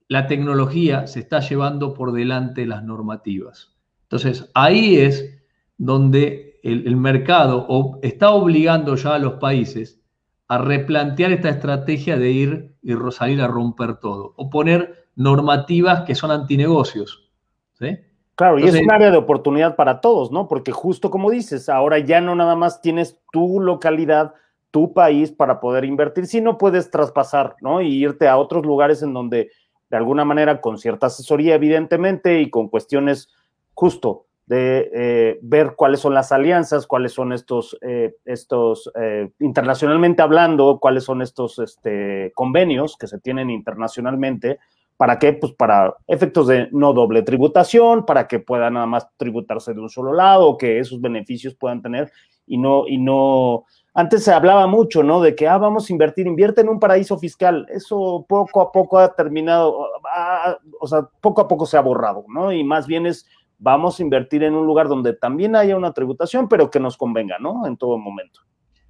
[0.08, 3.74] la tecnología se está llevando por delante las normativas.
[4.04, 5.42] Entonces, ahí es
[5.78, 10.00] donde el, mercado está obligando ya a los países
[10.48, 16.14] a replantear esta estrategia de ir y salir a romper todo, o poner normativas que
[16.14, 17.32] son antinegocios.
[17.72, 17.98] ¿sí?
[18.34, 20.48] Claro, y es un área de oportunidad para todos, ¿no?
[20.48, 24.34] Porque justo como dices, ahora ya no nada más tienes tu localidad
[24.72, 27.80] tu país para poder invertir, si no puedes traspasar, ¿no?
[27.80, 29.52] Y irte a otros lugares en donde,
[29.90, 33.28] de alguna manera, con cierta asesoría, evidentemente, y con cuestiones
[33.74, 40.22] justo de eh, ver cuáles son las alianzas, cuáles son estos, eh, estos eh, internacionalmente
[40.22, 44.58] hablando, cuáles son estos este, convenios que se tienen internacionalmente,
[44.96, 45.34] ¿para qué?
[45.34, 49.90] Pues para efectos de no doble tributación, para que pueda nada más tributarse de un
[49.90, 52.10] solo lado, que esos beneficios puedan tener
[52.46, 55.20] y no, y no antes se hablaba mucho, ¿no?
[55.20, 57.66] De que, ah, vamos a invertir, invierte en un paraíso fiscal.
[57.68, 62.24] Eso poco a poco ha terminado, ah, o sea, poco a poco se ha borrado,
[62.28, 62.52] ¿no?
[62.52, 63.26] Y más bien es,
[63.58, 67.38] vamos a invertir en un lugar donde también haya una tributación, pero que nos convenga,
[67.38, 67.66] ¿no?
[67.66, 68.40] En todo momento.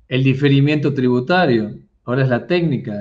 [0.07, 2.93] El diferimiento tributario, ahora es la técnica.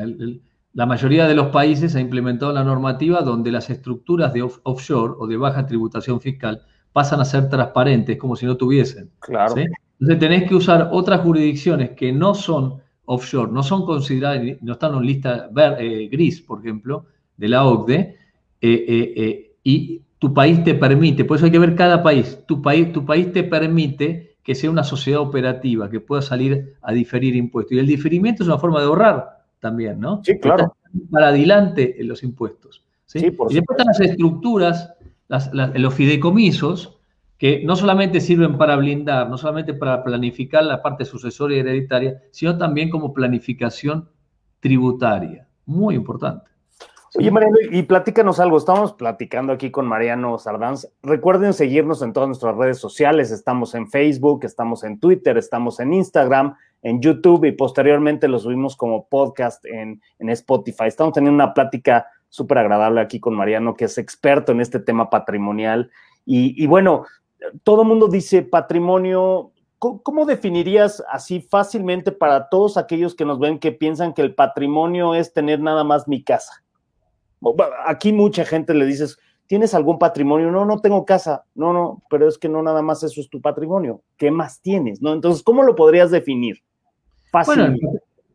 [0.74, 5.28] la mayoría de los países ha implementado la normativa donde las estructuras de offshore o
[5.28, 9.12] de baja tributación fiscal pasan a ser transparentes, como si no tuviesen.
[9.20, 9.56] Claro.
[10.02, 14.96] Entonces tenés que usar otras jurisdicciones que no son offshore, no son consideradas, no están
[14.96, 17.06] en lista eh, gris, por ejemplo,
[17.38, 18.18] de la OCDE,
[18.62, 22.64] eh, eh, y tu país te permite, por eso hay que ver cada país, tu
[22.64, 27.36] país, tu país te permite que sea una sociedad operativa, que pueda salir a diferir
[27.36, 27.74] impuestos.
[27.74, 30.22] Y el diferimiento es una forma de ahorrar también, ¿no?
[30.24, 30.76] Sí, claro.
[31.12, 32.84] para adelante en los impuestos.
[33.06, 33.20] ¿sí?
[33.20, 34.94] y después están las estructuras,
[35.76, 36.98] los fideicomisos,
[37.42, 42.22] que no solamente sirven para blindar, no solamente para planificar la parte sucesoria y hereditaria,
[42.30, 44.08] sino también como planificación
[44.60, 45.48] tributaria.
[45.66, 46.52] Muy importante.
[47.16, 48.60] Oye, Mariano, y platícanos algo.
[48.60, 50.88] Estamos platicando aquí con Mariano Sardanz.
[51.02, 53.32] Recuerden seguirnos en todas nuestras redes sociales.
[53.32, 58.76] Estamos en Facebook, estamos en Twitter, estamos en Instagram, en YouTube y posteriormente lo subimos
[58.76, 60.86] como podcast en, Spotify.
[60.86, 65.10] Estamos teniendo una plática súper agradable aquí con Mariano, que es experto en este tema
[65.10, 65.90] patrimonial.
[66.24, 67.06] Y, bueno,
[67.64, 69.52] todo el mundo dice patrimonio.
[69.80, 75.16] ¿Cómo definirías así fácilmente para todos aquellos que nos ven que piensan que el patrimonio
[75.16, 76.64] es tener nada más mi casa?
[77.88, 80.52] Aquí mucha gente le dices, ¿tienes algún patrimonio?
[80.52, 81.46] No, no tengo casa.
[81.56, 84.04] No, no, pero es que no nada más eso es tu patrimonio.
[84.18, 85.02] ¿Qué más tienes?
[85.02, 85.14] ¿No?
[85.14, 86.62] Entonces, ¿cómo lo podrías definir?
[87.32, 87.56] Fácil.
[87.56, 87.78] Bueno,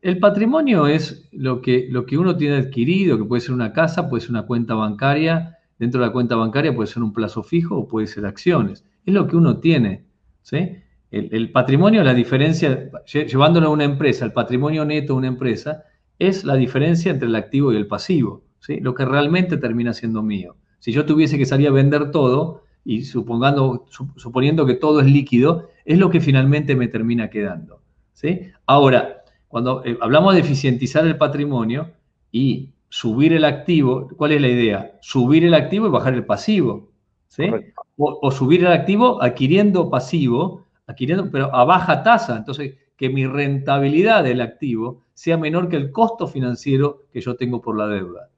[0.01, 4.09] el patrimonio es lo que, lo que uno tiene adquirido, que puede ser una casa,
[4.09, 5.57] puede ser una cuenta bancaria.
[5.79, 8.83] Dentro de la cuenta bancaria puede ser un plazo fijo o puede ser acciones.
[9.07, 10.05] Es lo que uno tiene.
[10.43, 10.77] ¿sí?
[11.09, 15.85] El, patrimonio, la diferencia, llevándolo a una empresa, el patrimonio neto de una empresa,
[16.19, 18.43] es la diferencia entre el activo y el pasivo
[18.81, 20.55] lo que realmente termina siendo mío.
[20.79, 25.99] Si yo tuviese que salir a vender todo, y suponiendo que todo es líquido, es
[25.99, 27.81] lo que finalmente me termina quedando.
[28.13, 28.47] ¿sí?
[28.65, 31.91] Ahora, cuando eh, hablamos de eficientizar el patrimonio
[32.31, 34.97] y subir el activo, ¿cuál es la idea?
[35.01, 36.91] Subir el activo y bajar el pasivo.
[37.27, 37.49] ¿Sí?
[37.97, 42.37] O, subir el activo adquiriendo pasivo, adquiriendo, pero a baja tasa.
[42.37, 47.61] Entonces, que mi rentabilidad del activo sea menor que el costo financiero que yo tengo
[47.61, 48.29] por la deuda.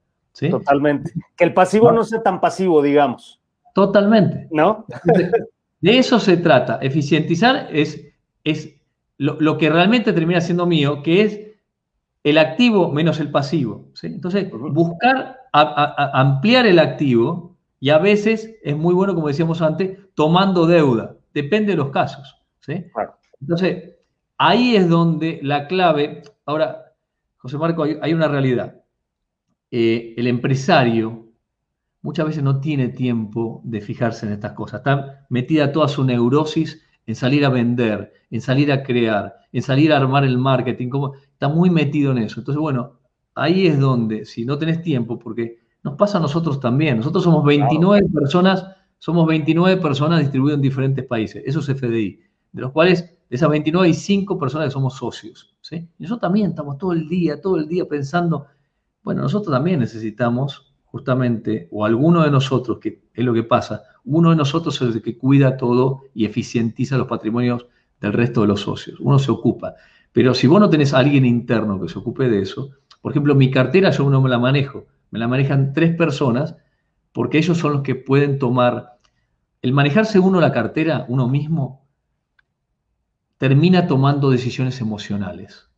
[0.48, 1.12] Totalmente.
[1.36, 2.04] Que el pasivo no.
[2.04, 3.40] sea tan pasivo, digamos.
[3.74, 4.48] Totalmente.
[4.50, 4.86] ¿No?
[5.80, 6.78] De eso se trata.
[6.80, 8.06] Eficientizar es,
[8.44, 8.74] es
[9.18, 11.40] lo, que realmente termina siendo mío, que es
[12.22, 13.88] el activo menos el pasivo.
[14.02, 17.49] Entonces, buscar ampliar el activo
[17.80, 21.16] y a veces es muy bueno, como decíamos antes, tomando deuda.
[21.32, 22.36] Depende de los casos.
[23.40, 23.94] Entonces,
[24.36, 26.22] ahí es donde la clave.
[26.44, 26.94] Ahora,
[27.38, 28.82] José Marco, hay una realidad.
[29.70, 31.32] Eh, el empresario
[32.02, 34.80] muchas veces no tiene tiempo de fijarse en estas cosas.
[34.80, 39.92] Está metida toda su neurosis en salir a vender, en salir a crear, en salir
[39.92, 40.90] a armar el marketing.
[40.90, 42.40] Como, está muy metido en eso.
[42.40, 43.00] Entonces, bueno,
[43.34, 46.98] ahí es donde, si no tenés tiempo, porque nos pasa a nosotros también.
[46.98, 48.66] Nosotros somos 29 personas,
[48.98, 51.42] somos 29 personas distribuidas en diferentes países.
[51.46, 52.20] Eso es FDI.
[52.52, 55.56] De los cuales, de esas 29 hay 5 personas que somos socios.
[55.60, 55.88] ¿sí?
[55.98, 58.46] Y nosotros también estamos todo el día, todo el día pensando
[59.02, 64.30] bueno, nosotros también necesitamos justamente, o alguno de nosotros, que es lo que pasa, uno
[64.30, 67.66] de nosotros es el que cuida todo y eficientiza los patrimonios
[68.00, 68.98] del resto de los socios.
[69.00, 69.74] Uno se ocupa.
[70.12, 73.34] Pero si vos no tenés a alguien interno que se ocupe de eso, por ejemplo,
[73.34, 76.56] mi cartera yo no me la manejo, me la manejan tres personas
[77.12, 78.98] porque ellos son los que pueden tomar.
[79.62, 81.86] El manejarse uno la cartera, uno mismo,
[83.38, 85.68] termina tomando decisiones emocionales.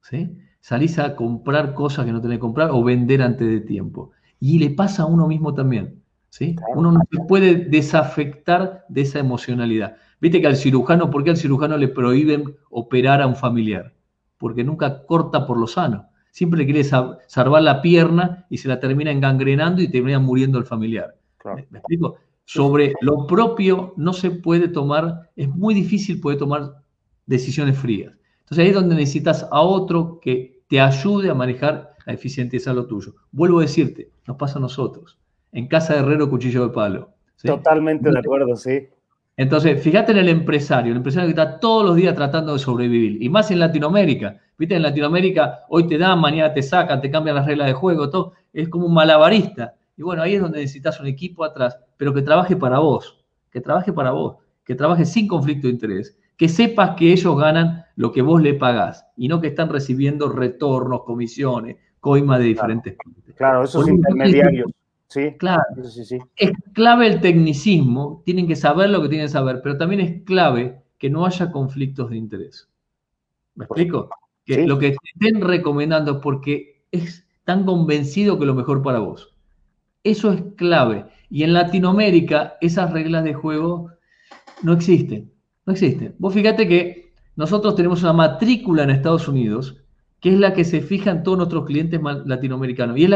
[0.00, 0.36] ¿sí?
[0.60, 4.10] salís a comprar cosas que no tenés que comprar o vender antes de tiempo.
[4.40, 6.02] Y le pasa a uno mismo también.
[6.30, 6.56] ¿sí?
[6.74, 9.96] Uno no se puede desafectar de esa emocionalidad.
[10.20, 13.94] Viste que al cirujano, ¿por qué al cirujano le prohíben operar a un familiar?
[14.36, 16.07] Porque nunca corta por lo sano.
[16.30, 20.64] Siempre le quiere salvar la pierna y se la termina engangrenando y termina muriendo el
[20.64, 21.16] familiar.
[21.70, 22.16] ¿Me explico?
[22.44, 26.82] Sobre lo propio no se puede tomar, es muy difícil poder tomar
[27.26, 28.14] decisiones frías.
[28.40, 32.74] Entonces ahí es donde necesitas a otro que te ayude a manejar la eficiencia de
[32.74, 33.14] lo tuyo.
[33.32, 35.18] Vuelvo a decirte, nos pasa a nosotros.
[35.52, 37.10] En casa de herrero, cuchillo de palo.
[37.42, 38.88] Totalmente de acuerdo, sí.
[39.38, 43.22] Entonces, fíjate en el empresario, el empresario que está todos los días tratando de sobrevivir,
[43.22, 44.36] y más en Latinoamérica.
[44.58, 48.10] Viste, en Latinoamérica hoy te dan, mañana te sacan, te cambian las reglas de juego,
[48.10, 48.32] todo.
[48.52, 49.76] Es como un malabarista.
[49.96, 53.60] Y bueno, ahí es donde necesitas un equipo atrás, pero que trabaje para vos, que
[53.60, 58.10] trabaje para vos, que trabaje sin conflicto de interés, que sepas que ellos ganan lo
[58.10, 63.14] que vos le pagás y no que están recibiendo retornos, comisiones, coima de diferentes claro.
[63.36, 64.68] Claro, esos intermediarios.
[65.08, 65.62] Sí, claro.
[66.36, 70.22] Es clave el tecnicismo, tienen que saber lo que tienen que saber, pero también es
[70.24, 72.68] clave que no haya conflictos de interés.
[73.54, 74.10] ¿Me explico?
[74.44, 78.98] Que lo que te estén recomendando es porque es tan convencido que lo mejor para
[78.98, 79.34] vos.
[80.04, 81.06] Eso es clave.
[81.30, 83.90] Y en Latinoamérica esas reglas de juego
[84.62, 85.32] no existen.
[85.64, 86.14] No existen.
[86.18, 89.76] Vos fíjate que nosotros tenemos una matrícula en Estados Unidos,
[90.20, 92.98] que es la que se fija en todos nuestros clientes latinoamericanos.
[92.98, 93.08] Y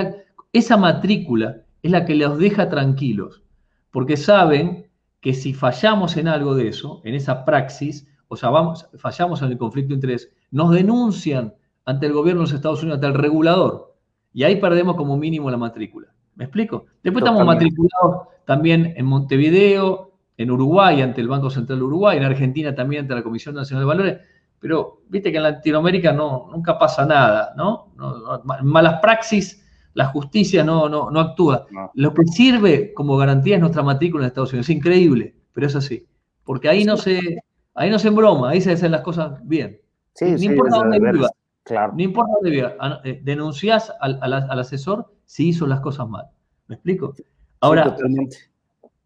[0.53, 3.43] esa matrícula es la que los deja tranquilos,
[3.91, 8.89] porque saben que si fallamos en algo de eso, en esa praxis, o sea, vamos,
[8.97, 11.55] fallamos en el conflicto de interés, nos denuncian
[11.85, 13.95] ante el gobierno de los Estados Unidos, ante el regulador,
[14.33, 16.09] y ahí perdemos como mínimo la matrícula.
[16.35, 16.87] ¿Me explico?
[17.03, 22.25] Después estamos matriculados también en Montevideo, en Uruguay ante el Banco Central de Uruguay, en
[22.25, 24.19] Argentina también ante la Comisión Nacional de Valores,
[24.59, 27.93] pero viste que en Latinoamérica no, nunca pasa nada, ¿no?
[28.63, 29.62] malas praxis
[29.95, 31.67] la justicia no, no, no actúa.
[31.95, 34.69] Lo que sirve como garantía es nuestra matrícula en Estados Unidos.
[34.69, 36.07] Es increíble, pero es así.
[36.45, 37.43] Porque ahí no se,
[37.75, 39.81] ahí no se embroma, ahí se hacen las cosas bien.
[40.15, 41.29] Sí, no importa dónde viva.
[41.65, 41.93] Claro.
[41.95, 42.75] No importa dónde viva.
[43.05, 46.27] Eh, denunciás al, al, asesor si hizo las cosas mal.
[46.67, 47.15] ¿Me explico?
[47.61, 47.97] Ahora,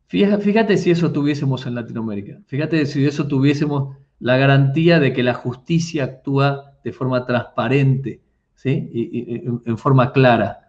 [0.07, 2.39] fíjate si eso tuviésemos en Latinoamérica.
[2.47, 8.23] Fíjate si eso tuviésemos la garantía de que la justicia actúa de forma transparente,
[8.55, 8.89] ¿sí?
[8.93, 10.66] y, en forma clara.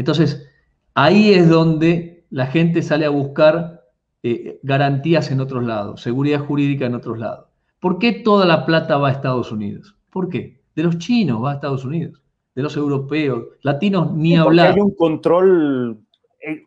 [0.00, 0.48] Entonces,
[0.94, 3.84] ahí es donde la gente sale a buscar
[4.22, 7.48] eh, garantías en otros lados, seguridad jurídica en otros lados.
[7.80, 9.94] ¿Por qué toda la plata va a Estados Unidos?
[10.08, 10.62] ¿Por qué?
[10.74, 12.22] De los chinos va a Estados Unidos,
[12.54, 14.72] de los europeos, latinos ni hablar.
[14.72, 15.98] Hay un control
[16.40, 16.64] eh,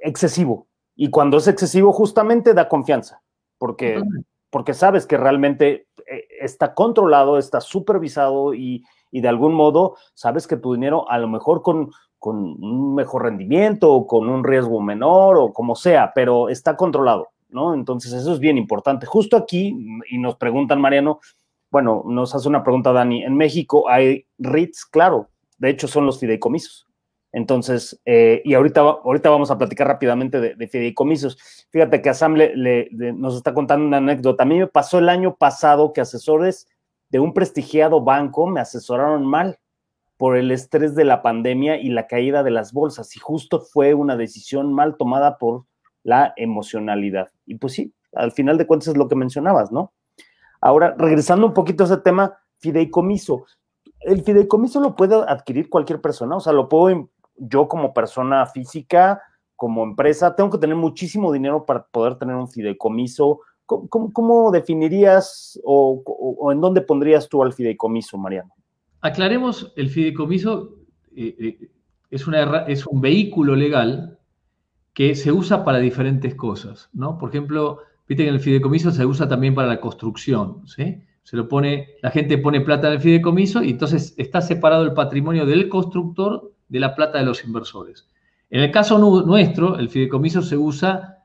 [0.00, 0.66] excesivo
[0.96, 3.22] y cuando es excesivo justamente da confianza,
[3.56, 4.02] porque
[4.54, 10.56] porque sabes que realmente eh, está controlado, está supervisado y, de algún modo sabes que
[10.56, 11.90] tu dinero a lo mejor con,
[12.24, 17.28] con un mejor rendimiento o con un riesgo menor o como sea, pero está controlado,
[17.50, 17.74] ¿no?
[17.74, 19.04] Entonces eso es bien importante.
[19.04, 19.76] Justo aquí,
[20.08, 21.20] y nos preguntan, Mariano,
[21.70, 26.18] bueno, nos hace una pregunta Dani, en México hay REITs, claro, de hecho son los
[26.18, 26.86] fideicomisos.
[27.30, 31.36] Entonces, eh, y ahorita, ahorita vamos a platicar rápidamente de, fideicomisos.
[31.68, 34.44] Fíjate que Asam le, nos está contando una anécdota.
[34.44, 36.68] A mí me pasó el año pasado que asesores
[37.10, 39.58] de un prestigiado banco me asesoraron mal
[40.16, 43.16] por el estrés de la pandemia y la caída de las bolsas.
[43.16, 45.64] Y justo fue una decisión mal tomada por
[46.02, 47.30] la emocionalidad.
[47.46, 49.92] Y pues sí, al final de cuentas es lo que mencionabas, ¿no?
[50.60, 53.44] Ahora, regresando un poquito a ese tema, fideicomiso.
[54.00, 56.36] ¿El fideicomiso lo puede adquirir cualquier persona?
[56.36, 59.20] O sea, ¿lo puedo yo como persona física,
[59.56, 63.40] como empresa, tengo que tener muchísimo dinero para poder tener un fideicomiso.
[63.66, 68.54] ¿Cómo, definirías o, en dónde pondrías tú al fideicomiso, Mariano?
[69.04, 70.76] Aclaremos, el fideicomiso
[71.14, 71.70] eh, eh,
[72.10, 74.18] es, una, es un vehículo legal
[74.94, 77.18] que se usa para diferentes cosas, ¿no?
[77.18, 81.02] Por ejemplo, viste que en el fideicomiso se usa también para la construcción, ¿sí?
[81.22, 84.94] Se lo pone, la gente pone plata en el fideicomiso y entonces está separado el
[84.94, 88.08] patrimonio del constructor de la plata de los inversores.
[88.48, 91.18] En el caso nuestro, el fideicomiso se usa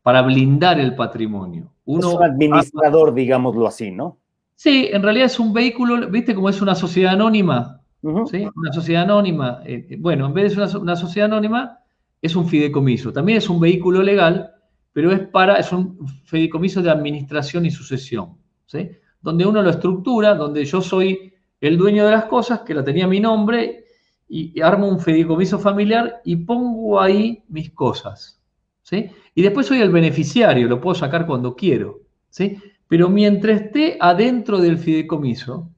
[0.00, 1.70] para blindar el patrimonio.
[1.84, 4.16] Uno es un administrador, digámoslo así, ¿no?
[4.56, 7.82] Sí, en realidad es un vehículo, ¿viste cómo es una sociedad anónima?
[8.30, 8.46] ¿Sí?
[8.54, 9.60] Una sociedad anónima.
[9.64, 11.78] Eh, eh, bueno, en vez de ser una, sociedad anónima,
[12.22, 13.12] es un fideicomiso.
[13.12, 14.50] También es un vehículo legal,
[14.92, 18.90] pero es para, es un fideicomiso de administración y sucesión, ¿sí?
[19.20, 23.06] Donde uno lo estructura, donde yo soy el dueño de las cosas, que la tenía
[23.06, 23.86] mi nombre,
[24.28, 28.40] y, armo un fideicomiso familiar y pongo ahí mis cosas.
[28.82, 29.10] ¿sí?
[29.34, 32.00] Y después soy el beneficiario, lo puedo sacar cuando quiero.
[32.30, 32.58] ¿sí?
[32.88, 35.70] Pero mientras esté adentro del fideicomiso,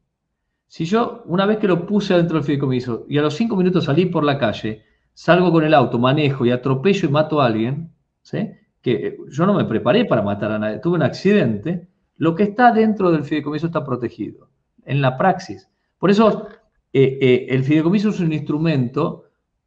[0.66, 3.84] si yo una vez que lo puse adentro del fideicomiso y a los cinco minutos
[3.84, 4.82] salí por la calle,
[5.14, 7.90] salgo con el auto, manejo y atropello y mato a alguien,
[8.22, 8.50] ¿sí?
[8.82, 12.72] que yo no me preparé para matar a nadie, tuve un accidente, lo que está
[12.72, 14.50] dentro del fideicomiso está protegido
[14.84, 15.68] en la praxis.
[15.98, 16.48] Por eso
[16.92, 19.24] eh, eh, el fideicomiso es un instrumento,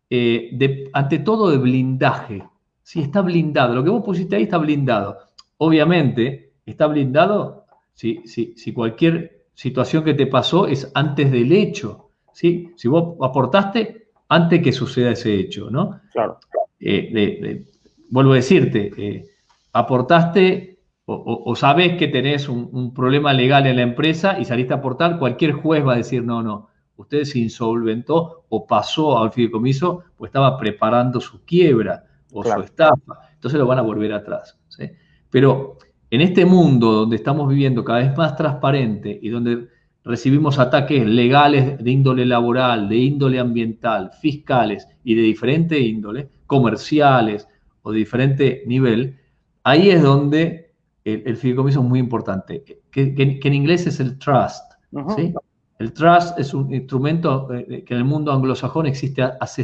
[0.10, 2.44] eh, de, ante todo, de blindaje.
[2.84, 3.76] Sí, está blindado.
[3.76, 5.18] Lo que vos pusiste ahí está blindado.
[5.58, 12.10] Obviamente, está blindado si, si cualquier situación que te pasó es antes del hecho.
[12.34, 12.72] ¿sí?
[12.76, 16.00] Si vos aportaste antes que suceda ese hecho, ¿no?
[16.12, 16.40] Claro.
[18.10, 19.26] vuelvo a decirte,
[19.74, 24.78] aportaste o, sabes que tenés un, un, problema legal en la empresa y saliste a
[24.78, 30.04] aportar, cualquier juez va a decir, no, no, usted se insolventó o pasó al fideicomiso
[30.18, 33.30] o estaba preparando su quiebra o su estafa.
[33.34, 34.58] Entonces lo van a volver atrás.
[35.30, 35.78] Pero
[36.12, 39.70] en este mundo donde estamos viviendo cada vez más transparente y donde
[40.04, 47.48] recibimos ataques legales de índole laboral, de índole ambiental, fiscales y de diferente índole, comerciales
[47.82, 49.18] o de diferente nivel,
[49.64, 50.74] ahí es donde
[51.06, 54.74] el, fideicomiso es muy importante, que, en inglés es el trust.
[55.16, 55.34] ¿sí?
[55.80, 59.64] El trust es un instrumento eh, eh, que en el mundo anglosajón existe hace...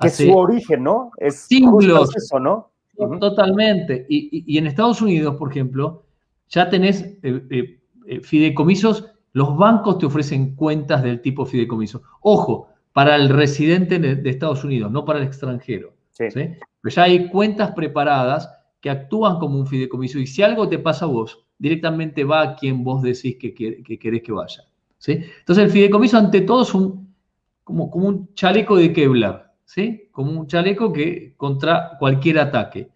[0.00, 1.10] que es su origen, ¿no?
[1.18, 2.16] Es siglos.
[2.16, 2.73] Eso, ¿no?
[2.96, 4.06] Totalmente.
[4.08, 6.04] Y, en Estados Unidos, por ejemplo,
[6.48, 7.80] ya tenés eh,
[8.22, 12.02] fideicomisos, los bancos te ofrecen cuentas del tipo fideicomiso.
[12.20, 15.94] Ojo, para el residente de, Estados Unidos, no para el extranjero.
[16.12, 16.26] Sí.
[16.32, 18.48] Pero ya hay cuentas preparadas
[18.80, 22.56] que actúan como un fideicomiso y si algo te pasa a vos, directamente va a
[22.56, 24.64] quien vos decís que, que querés que vaya.
[25.06, 27.14] Entonces el fideicomiso ante todo es un,
[27.62, 30.08] como, como un chaleco de Kevlar, ¿sí?
[30.12, 32.90] como un chaleco que contra cualquier ataque.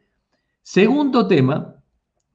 [0.62, 1.74] Segundo tema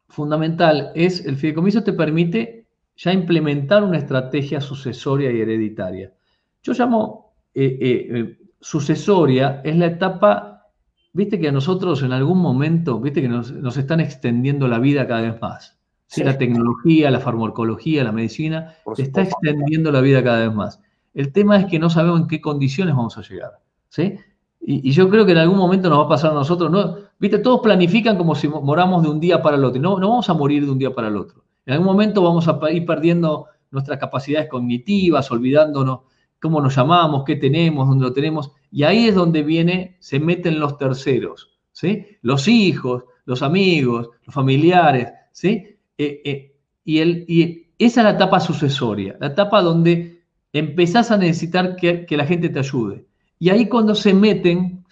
[0.08, 6.14] fundamental es el fideicomiso te permite ya implementar una estrategia sucesoria y hereditaria.
[6.62, 10.68] Yo llamo eh, eh, eh, sucesoria es la etapa,
[11.12, 15.22] viste que a nosotros en algún momento, viste que nos, están extendiendo la vida cada
[15.22, 15.80] vez más.
[16.08, 16.24] Sí.
[16.24, 20.80] La tecnología, la farmacología, la medicina, está extendiendo la vida cada vez más.
[21.16, 23.63] El tema es que no sabemos en qué condiciones vamos a llegar.
[23.94, 24.16] ¿Sí?
[24.60, 26.72] Y, yo creo que en algún momento nos va a pasar a nosotros.
[26.72, 26.96] ¿no?
[27.20, 29.80] Viste, todos planifican como si moramos de un día para el otro.
[29.82, 31.44] No, no vamos a morir de un día para el otro.
[31.66, 36.02] En algún momento vamos a ir perdiendo nuestras capacidades cognitivas, olvidándonos
[36.42, 38.52] cómo nos llamamos, qué tenemos, dónde lo tenemos.
[38.72, 42.06] Y ahí es donde viene, se meten los terceros, ¿sí?
[42.22, 45.78] Los hijos, los amigos, los familiares, ¿sí?
[45.98, 51.18] Eh, eh, y, el, y esa es la etapa sucesoria, la etapa donde empezás a
[51.18, 53.06] necesitar que, la gente te ayude.
[53.44, 54.86] Y ahí cuando se meten,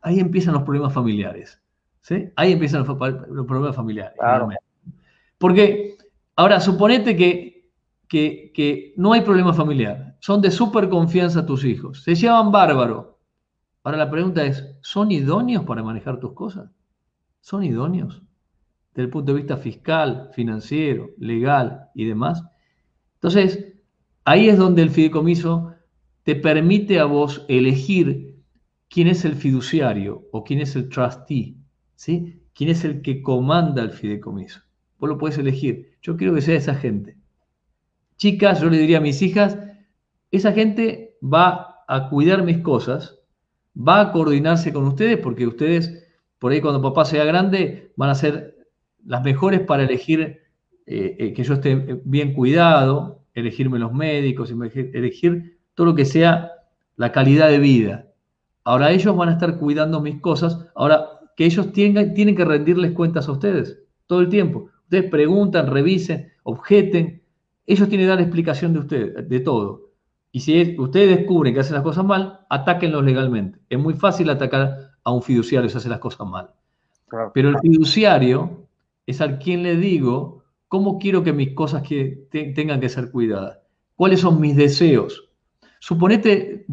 [0.00, 1.60] ahí empiezan los problemas familiares.
[2.00, 2.30] ¿sí?
[2.36, 4.16] Ahí empiezan los, problemas familiares.
[5.36, 5.98] Porque,
[6.34, 7.70] ahora, suponete que,
[8.08, 10.16] que, no hay problema familiar.
[10.20, 12.02] Son de súper confianza tus hijos.
[12.02, 13.18] Se llevan bárbaro.
[13.84, 16.70] Ahora la pregunta es, ¿son idóneos para manejar tus cosas?
[17.42, 18.22] ¿Son idóneos?
[18.94, 22.42] Desde el punto de vista fiscal, financiero, legal y demás.
[23.16, 23.72] Entonces,
[24.24, 25.71] Ahí es donde el fideicomiso
[26.24, 28.36] te permite a vos elegir
[28.88, 31.56] quién es el fiduciario o quién es el trustee,
[31.96, 32.42] ¿sí?
[32.54, 34.60] ¿Quién es el que comanda el fideicomiso?
[34.98, 35.96] Vos lo puedes elegir.
[36.02, 37.16] Yo quiero que sea esa gente.
[38.16, 39.58] Chicas, yo le diría a mis hijas,
[40.30, 43.18] esa gente va a cuidar mis cosas,
[43.76, 46.06] va a coordinarse con ustedes porque ustedes,
[46.38, 48.56] por ahí cuando papá sea grande, van a ser
[49.04, 50.20] las mejores para elegir
[50.86, 56.52] eh, eh, que yo esté bien cuidado, elegirme los médicos, elegir todo lo que sea
[56.96, 58.06] la calidad de vida.
[58.64, 61.06] Ahora ellos van a estar cuidando mis cosas, ahora
[61.36, 64.68] que ellos tienen, tienen que rendirles cuentas a ustedes todo el tiempo.
[64.84, 67.22] Ustedes preguntan, revisen, objeten,
[67.66, 69.90] ellos tienen que dar explicación de ustedes, de todo.
[70.30, 73.58] Y si ustedes descubren que hacen las cosas mal, atáquenlos legalmente.
[73.68, 76.50] Es muy fácil atacar a un fiduciario si hace las cosas mal.
[77.34, 78.66] Pero el fiduciario
[79.06, 80.42] es al quien le digo,
[80.72, 83.58] ¿Cómo quiero que mis cosas que tengan que ser cuidadas?
[83.94, 85.28] ¿Cuáles son mis deseos?
[85.82, 86.64] Suponete,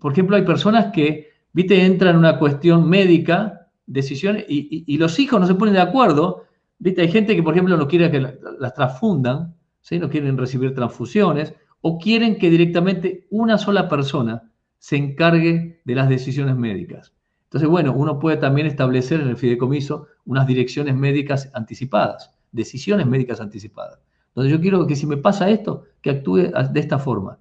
[0.00, 5.40] por ejemplo, hay personas que, viste, entran en una cuestión médica, decisiones, y, los hijos
[5.40, 6.44] no se ponen de acuerdo.
[6.80, 8.20] Viste, hay gente que, por ejemplo, no quiere que
[8.58, 10.00] las transfundan, ¿sí?
[10.00, 16.08] no quieren recibir transfusiones, o quieren que directamente una sola persona se encargue de las
[16.08, 17.12] decisiones médicas.
[17.44, 23.40] Entonces, bueno, uno puede también establecer en el fideicomiso unas direcciones médicas anticipadas decisiones médicas
[23.40, 24.00] anticipadas.
[24.28, 26.36] Entonces yo quiero que si me pasa esto, que actúe
[26.72, 27.38] de esta forma.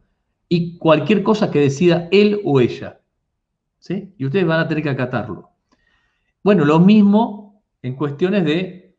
[0.50, 3.02] Y cualquier cosa que decida él o ella.
[3.80, 4.14] ¿sí?
[4.18, 5.50] Y ustedes van a tener que acatarlo.
[6.44, 8.96] Bueno, lo mismo en cuestiones de,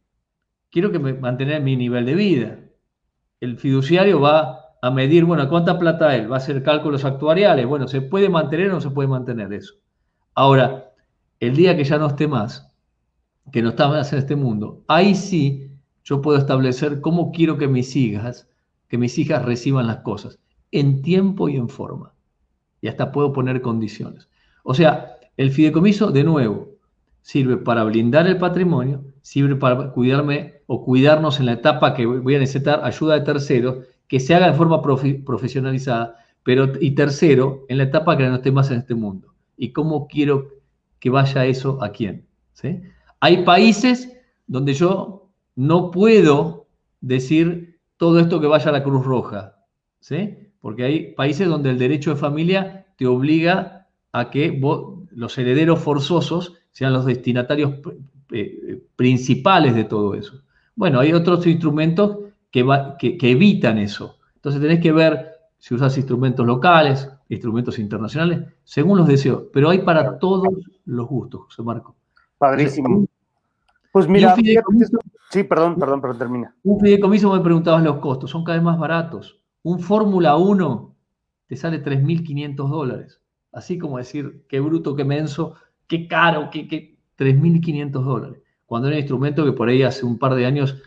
[0.71, 2.59] quiero que me mantener mi nivel de vida.
[3.41, 6.31] El fiduciario va a medir, bueno, ¿cuánta plata él?
[6.31, 7.67] Va a hacer cálculos actuariales.
[7.67, 9.75] Bueno, ¿se puede mantener o no se puede mantener eso?
[10.35, 10.93] Ahora,
[11.41, 12.73] el día que ya no esté más,
[13.53, 15.71] que no está más en este mundo, ahí sí
[16.05, 18.49] yo puedo establecer cómo quiero que mis hijas,
[18.89, 20.39] que mis hijas reciban las cosas,
[20.73, 22.13] en tiempo y en forma.
[22.81, 24.29] Y hasta puedo poner condiciones.
[24.63, 26.69] O sea, el fideicomiso, de nuevo,
[27.23, 32.35] sirve para blindar el patrimonio, sirve para cuidarme o cuidarnos en la etapa que voy
[32.35, 37.79] a necesitar ayuda de terceros, que se haga de forma profesionalizada, pero y tercero, en
[37.79, 39.35] la etapa que no esté más en este mundo.
[39.57, 40.49] ¿Y cómo quiero
[40.99, 42.27] que vaya eso a quién?
[43.21, 44.17] Hay países
[44.47, 46.67] donde yo no puedo
[47.01, 49.57] decir todo esto que vaya a la Cruz Roja,
[50.01, 50.48] ¿sí?
[50.61, 54.61] Porque hay países donde el derecho de familia te obliga a que
[55.11, 57.75] los herederos forzosos sean los destinatarios
[58.31, 60.43] eh, principales de todo eso.
[60.75, 62.19] Bueno, hay otros instrumentos
[62.51, 62.65] que,
[62.99, 64.19] que, evitan eso.
[64.37, 69.45] Entonces tenés que ver si usas instrumentos locales, instrumentos internacionales, según los deseos.
[69.53, 70.49] Pero hay para todos
[70.85, 71.97] los gustos, José Marco.
[72.39, 73.07] Padrísimo.
[73.93, 74.37] Pues mira,
[75.31, 76.55] Sí, perdón, perdón, pero termina.
[76.63, 79.39] Un fideicomiso me preguntabas los costos, son cada vez más baratos.
[79.69, 80.97] Un Fórmula 1
[81.47, 83.21] te sale 3.500 dólares.
[83.53, 85.57] Así como decir, qué bruto, qué menso,
[85.87, 88.43] qué caro, qué, qué 3.500 dólares.
[88.65, 90.83] Cuando era un instrumento que por ahí hace un par de años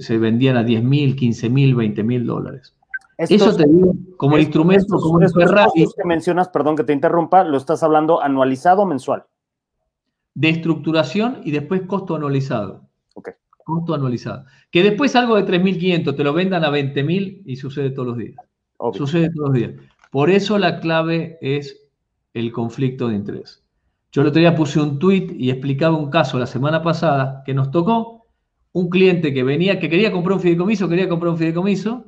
[0.00, 2.76] se vendían a 10.000, 15.000, 20.000 dólares.
[3.16, 5.70] Eso te digo, como instrumento, como un Ferrari.
[5.74, 9.24] que mencionas, perdón que te interrumpa, lo estás hablando anualizado o mensual.
[10.34, 12.86] De estructuración y después costo anualizado
[13.66, 14.44] costo anualizado.
[14.70, 18.36] Que después algo de 3.500 te lo vendan a 20.000 y sucede todos los días.
[18.94, 19.72] Sucede todos los días.
[20.10, 21.90] Por eso la clave es
[22.32, 23.64] el conflicto de interés.
[24.12, 27.54] Yo el otro día puse un tweet y explicaba un caso la semana pasada que
[27.54, 28.26] nos tocó
[28.72, 32.04] un cliente que venía, que quería comprar un fideicomiso, quería comprar un fideicomiso,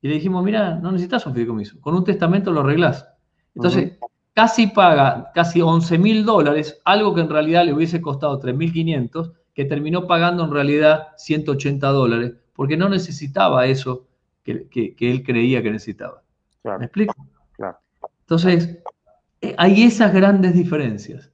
[0.00, 3.06] y le dijimos, mira, no necesitas un fideicomiso, con un testamento lo arreglás.
[3.54, 3.98] Entonces,
[4.32, 9.64] casi paga casi 11 mil dólares, algo que en realidad le hubiese costado 3.500, que
[9.64, 14.06] terminó pagando en realidad 180 dólares, porque no necesitaba eso
[14.42, 16.22] que, él creía que necesitaba.
[16.64, 17.14] ¿Me explico?
[17.52, 17.78] Claro.
[18.20, 18.78] Entonces,
[19.40, 21.30] eh, hay esas grandes diferencias.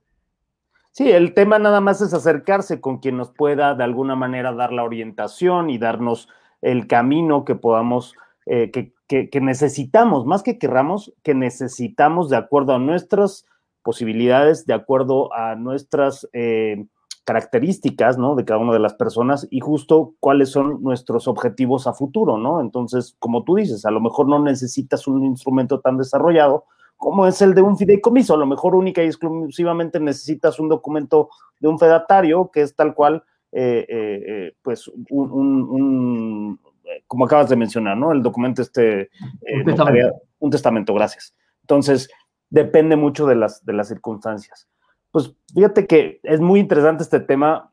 [0.93, 4.73] Sí, el tema nada más es acercarse con quien nos pueda de alguna manera dar
[4.73, 6.29] la orientación y darnos
[6.63, 8.15] el camino que podamos,
[8.47, 13.47] eh, que, que, necesitamos, más que querramos, que necesitamos de acuerdo a nuestras
[13.83, 16.87] posibilidades, de acuerdo a nuestras eh,
[17.31, 18.35] características, ¿no?
[18.35, 22.61] De cada una de las personas y justo cuáles son nuestros objetivos a futuro, ¿no?
[22.61, 26.65] Entonces, como tú dices, a lo mejor no necesitas un instrumento tan desarrollado,
[26.97, 28.35] como es el de un fideicomiso.
[28.35, 31.29] A lo mejor única y exclusivamente necesitas un documento
[31.61, 33.23] de un fedatario, que es tal cual,
[33.53, 36.59] eh, eh, eh, pues, un,
[37.07, 38.11] como acabas de mencionar, ¿no?
[38.11, 39.09] El documento este...
[39.55, 40.17] un, testamento.
[40.41, 41.33] un testamento, gracias.
[41.61, 42.11] Entonces,
[42.49, 44.67] depende mucho de las, de las circunstancias.
[45.11, 47.73] Pues fíjate que es muy interesante este tema.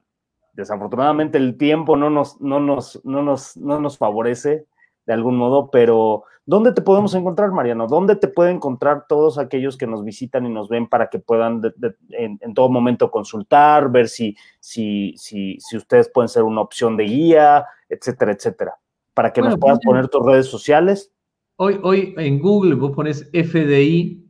[0.53, 4.65] Desafortunadamente el tiempo no nos, no nos, no nos, no nos favorece
[5.05, 7.87] de algún modo, pero ¿dónde te podemos encontrar, Mariano?
[7.87, 11.61] ¿Dónde te pueden encontrar todos aquellos que nos visitan y nos ven para que puedan
[12.09, 17.05] en, todo momento consultar, ver si, si, si, si, ustedes pueden ser una opción de
[17.05, 18.75] guía, etcétera, etcétera?
[19.13, 21.13] Para que nos puedas pues, poner tus redes sociales.
[21.55, 24.26] Hoy, hoy en Google vos pones FDI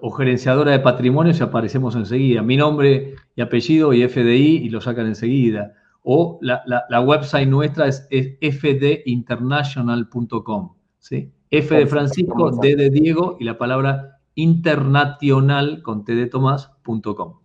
[0.00, 2.42] o gerenciadora de patrimonio y aparecemos enseguida.
[2.42, 8.08] Mi nombre y apellido y FDI y lo sacan enseguida o la, website nuestra es,
[8.10, 10.74] fdinternational.com.
[10.98, 11.32] ¿sí?
[11.50, 17.38] F de Francisco, D de Diego y la palabra internacional con T de Tomás.com.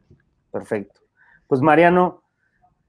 [0.52, 1.02] Perfecto.
[1.48, 2.24] Pues Mariano,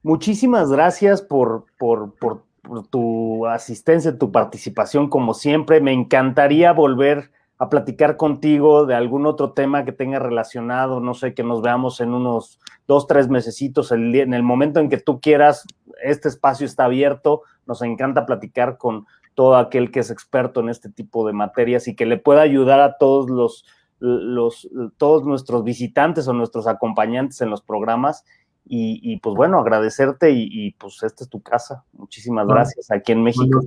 [0.02, 5.80] muchísimas gracias por, por, por, por, tu asistencia, tu participación, como siempre.
[5.80, 11.34] Me encantaría volver a platicar contigo de algún otro tema que tenga relacionado, no sé,
[11.34, 15.66] que nos veamos en unos dos, tres mesecitos, en el momento en que tú quieras,
[16.02, 20.88] este espacio está abierto, nos encanta platicar con todo aquel que es experto en este
[20.88, 23.64] tipo de materias y que le pueda ayudar a todos los,
[23.98, 28.24] los todos nuestros visitantes o nuestros acompañantes en los programas
[28.64, 31.84] y, pues bueno, agradecerte y, pues esta es tu casa.
[31.92, 33.60] Muchísimas gracias aquí en México.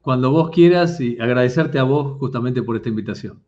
[0.00, 3.42] Cuando, vos quieras y agradecerte a vos justamente por esta invitación.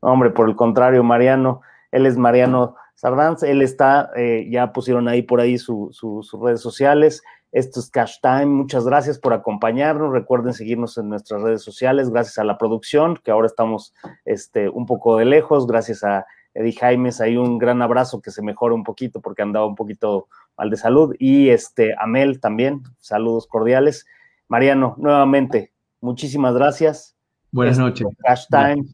[0.00, 1.60] hombre, por el contrario, Mariano,
[1.92, 7.22] él es Mariano Sardanz, él está, eh, ya pusieron ahí por ahí sus redes sociales.
[7.52, 8.46] Esto es Cash Time.
[8.46, 10.12] Muchas gracias por acompañarnos.
[10.12, 12.10] Recuerden seguirnos en nuestras redes sociales.
[12.10, 13.94] Gracias a la producción, que ahora estamos
[14.24, 15.66] este, un poco de lejos.
[15.66, 16.26] Gracias a
[16.56, 20.28] Eddie Jaimes, ahí un gran abrazo que se mejore un poquito porque andaba un poquito
[20.56, 21.14] mal de salud.
[21.18, 24.06] Y este, Amel también, saludos cordiales.
[24.48, 27.14] Mariano, nuevamente, muchísimas gracias.
[27.52, 28.06] Buenas este, noches.
[28.24, 28.86] Cash Time,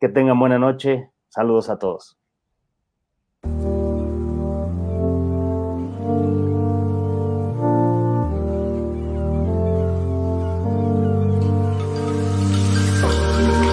[0.00, 1.10] que tengan buena noche.
[1.28, 2.16] Saludos a todos.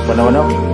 [0.05, 0.66] Bueno, bueno.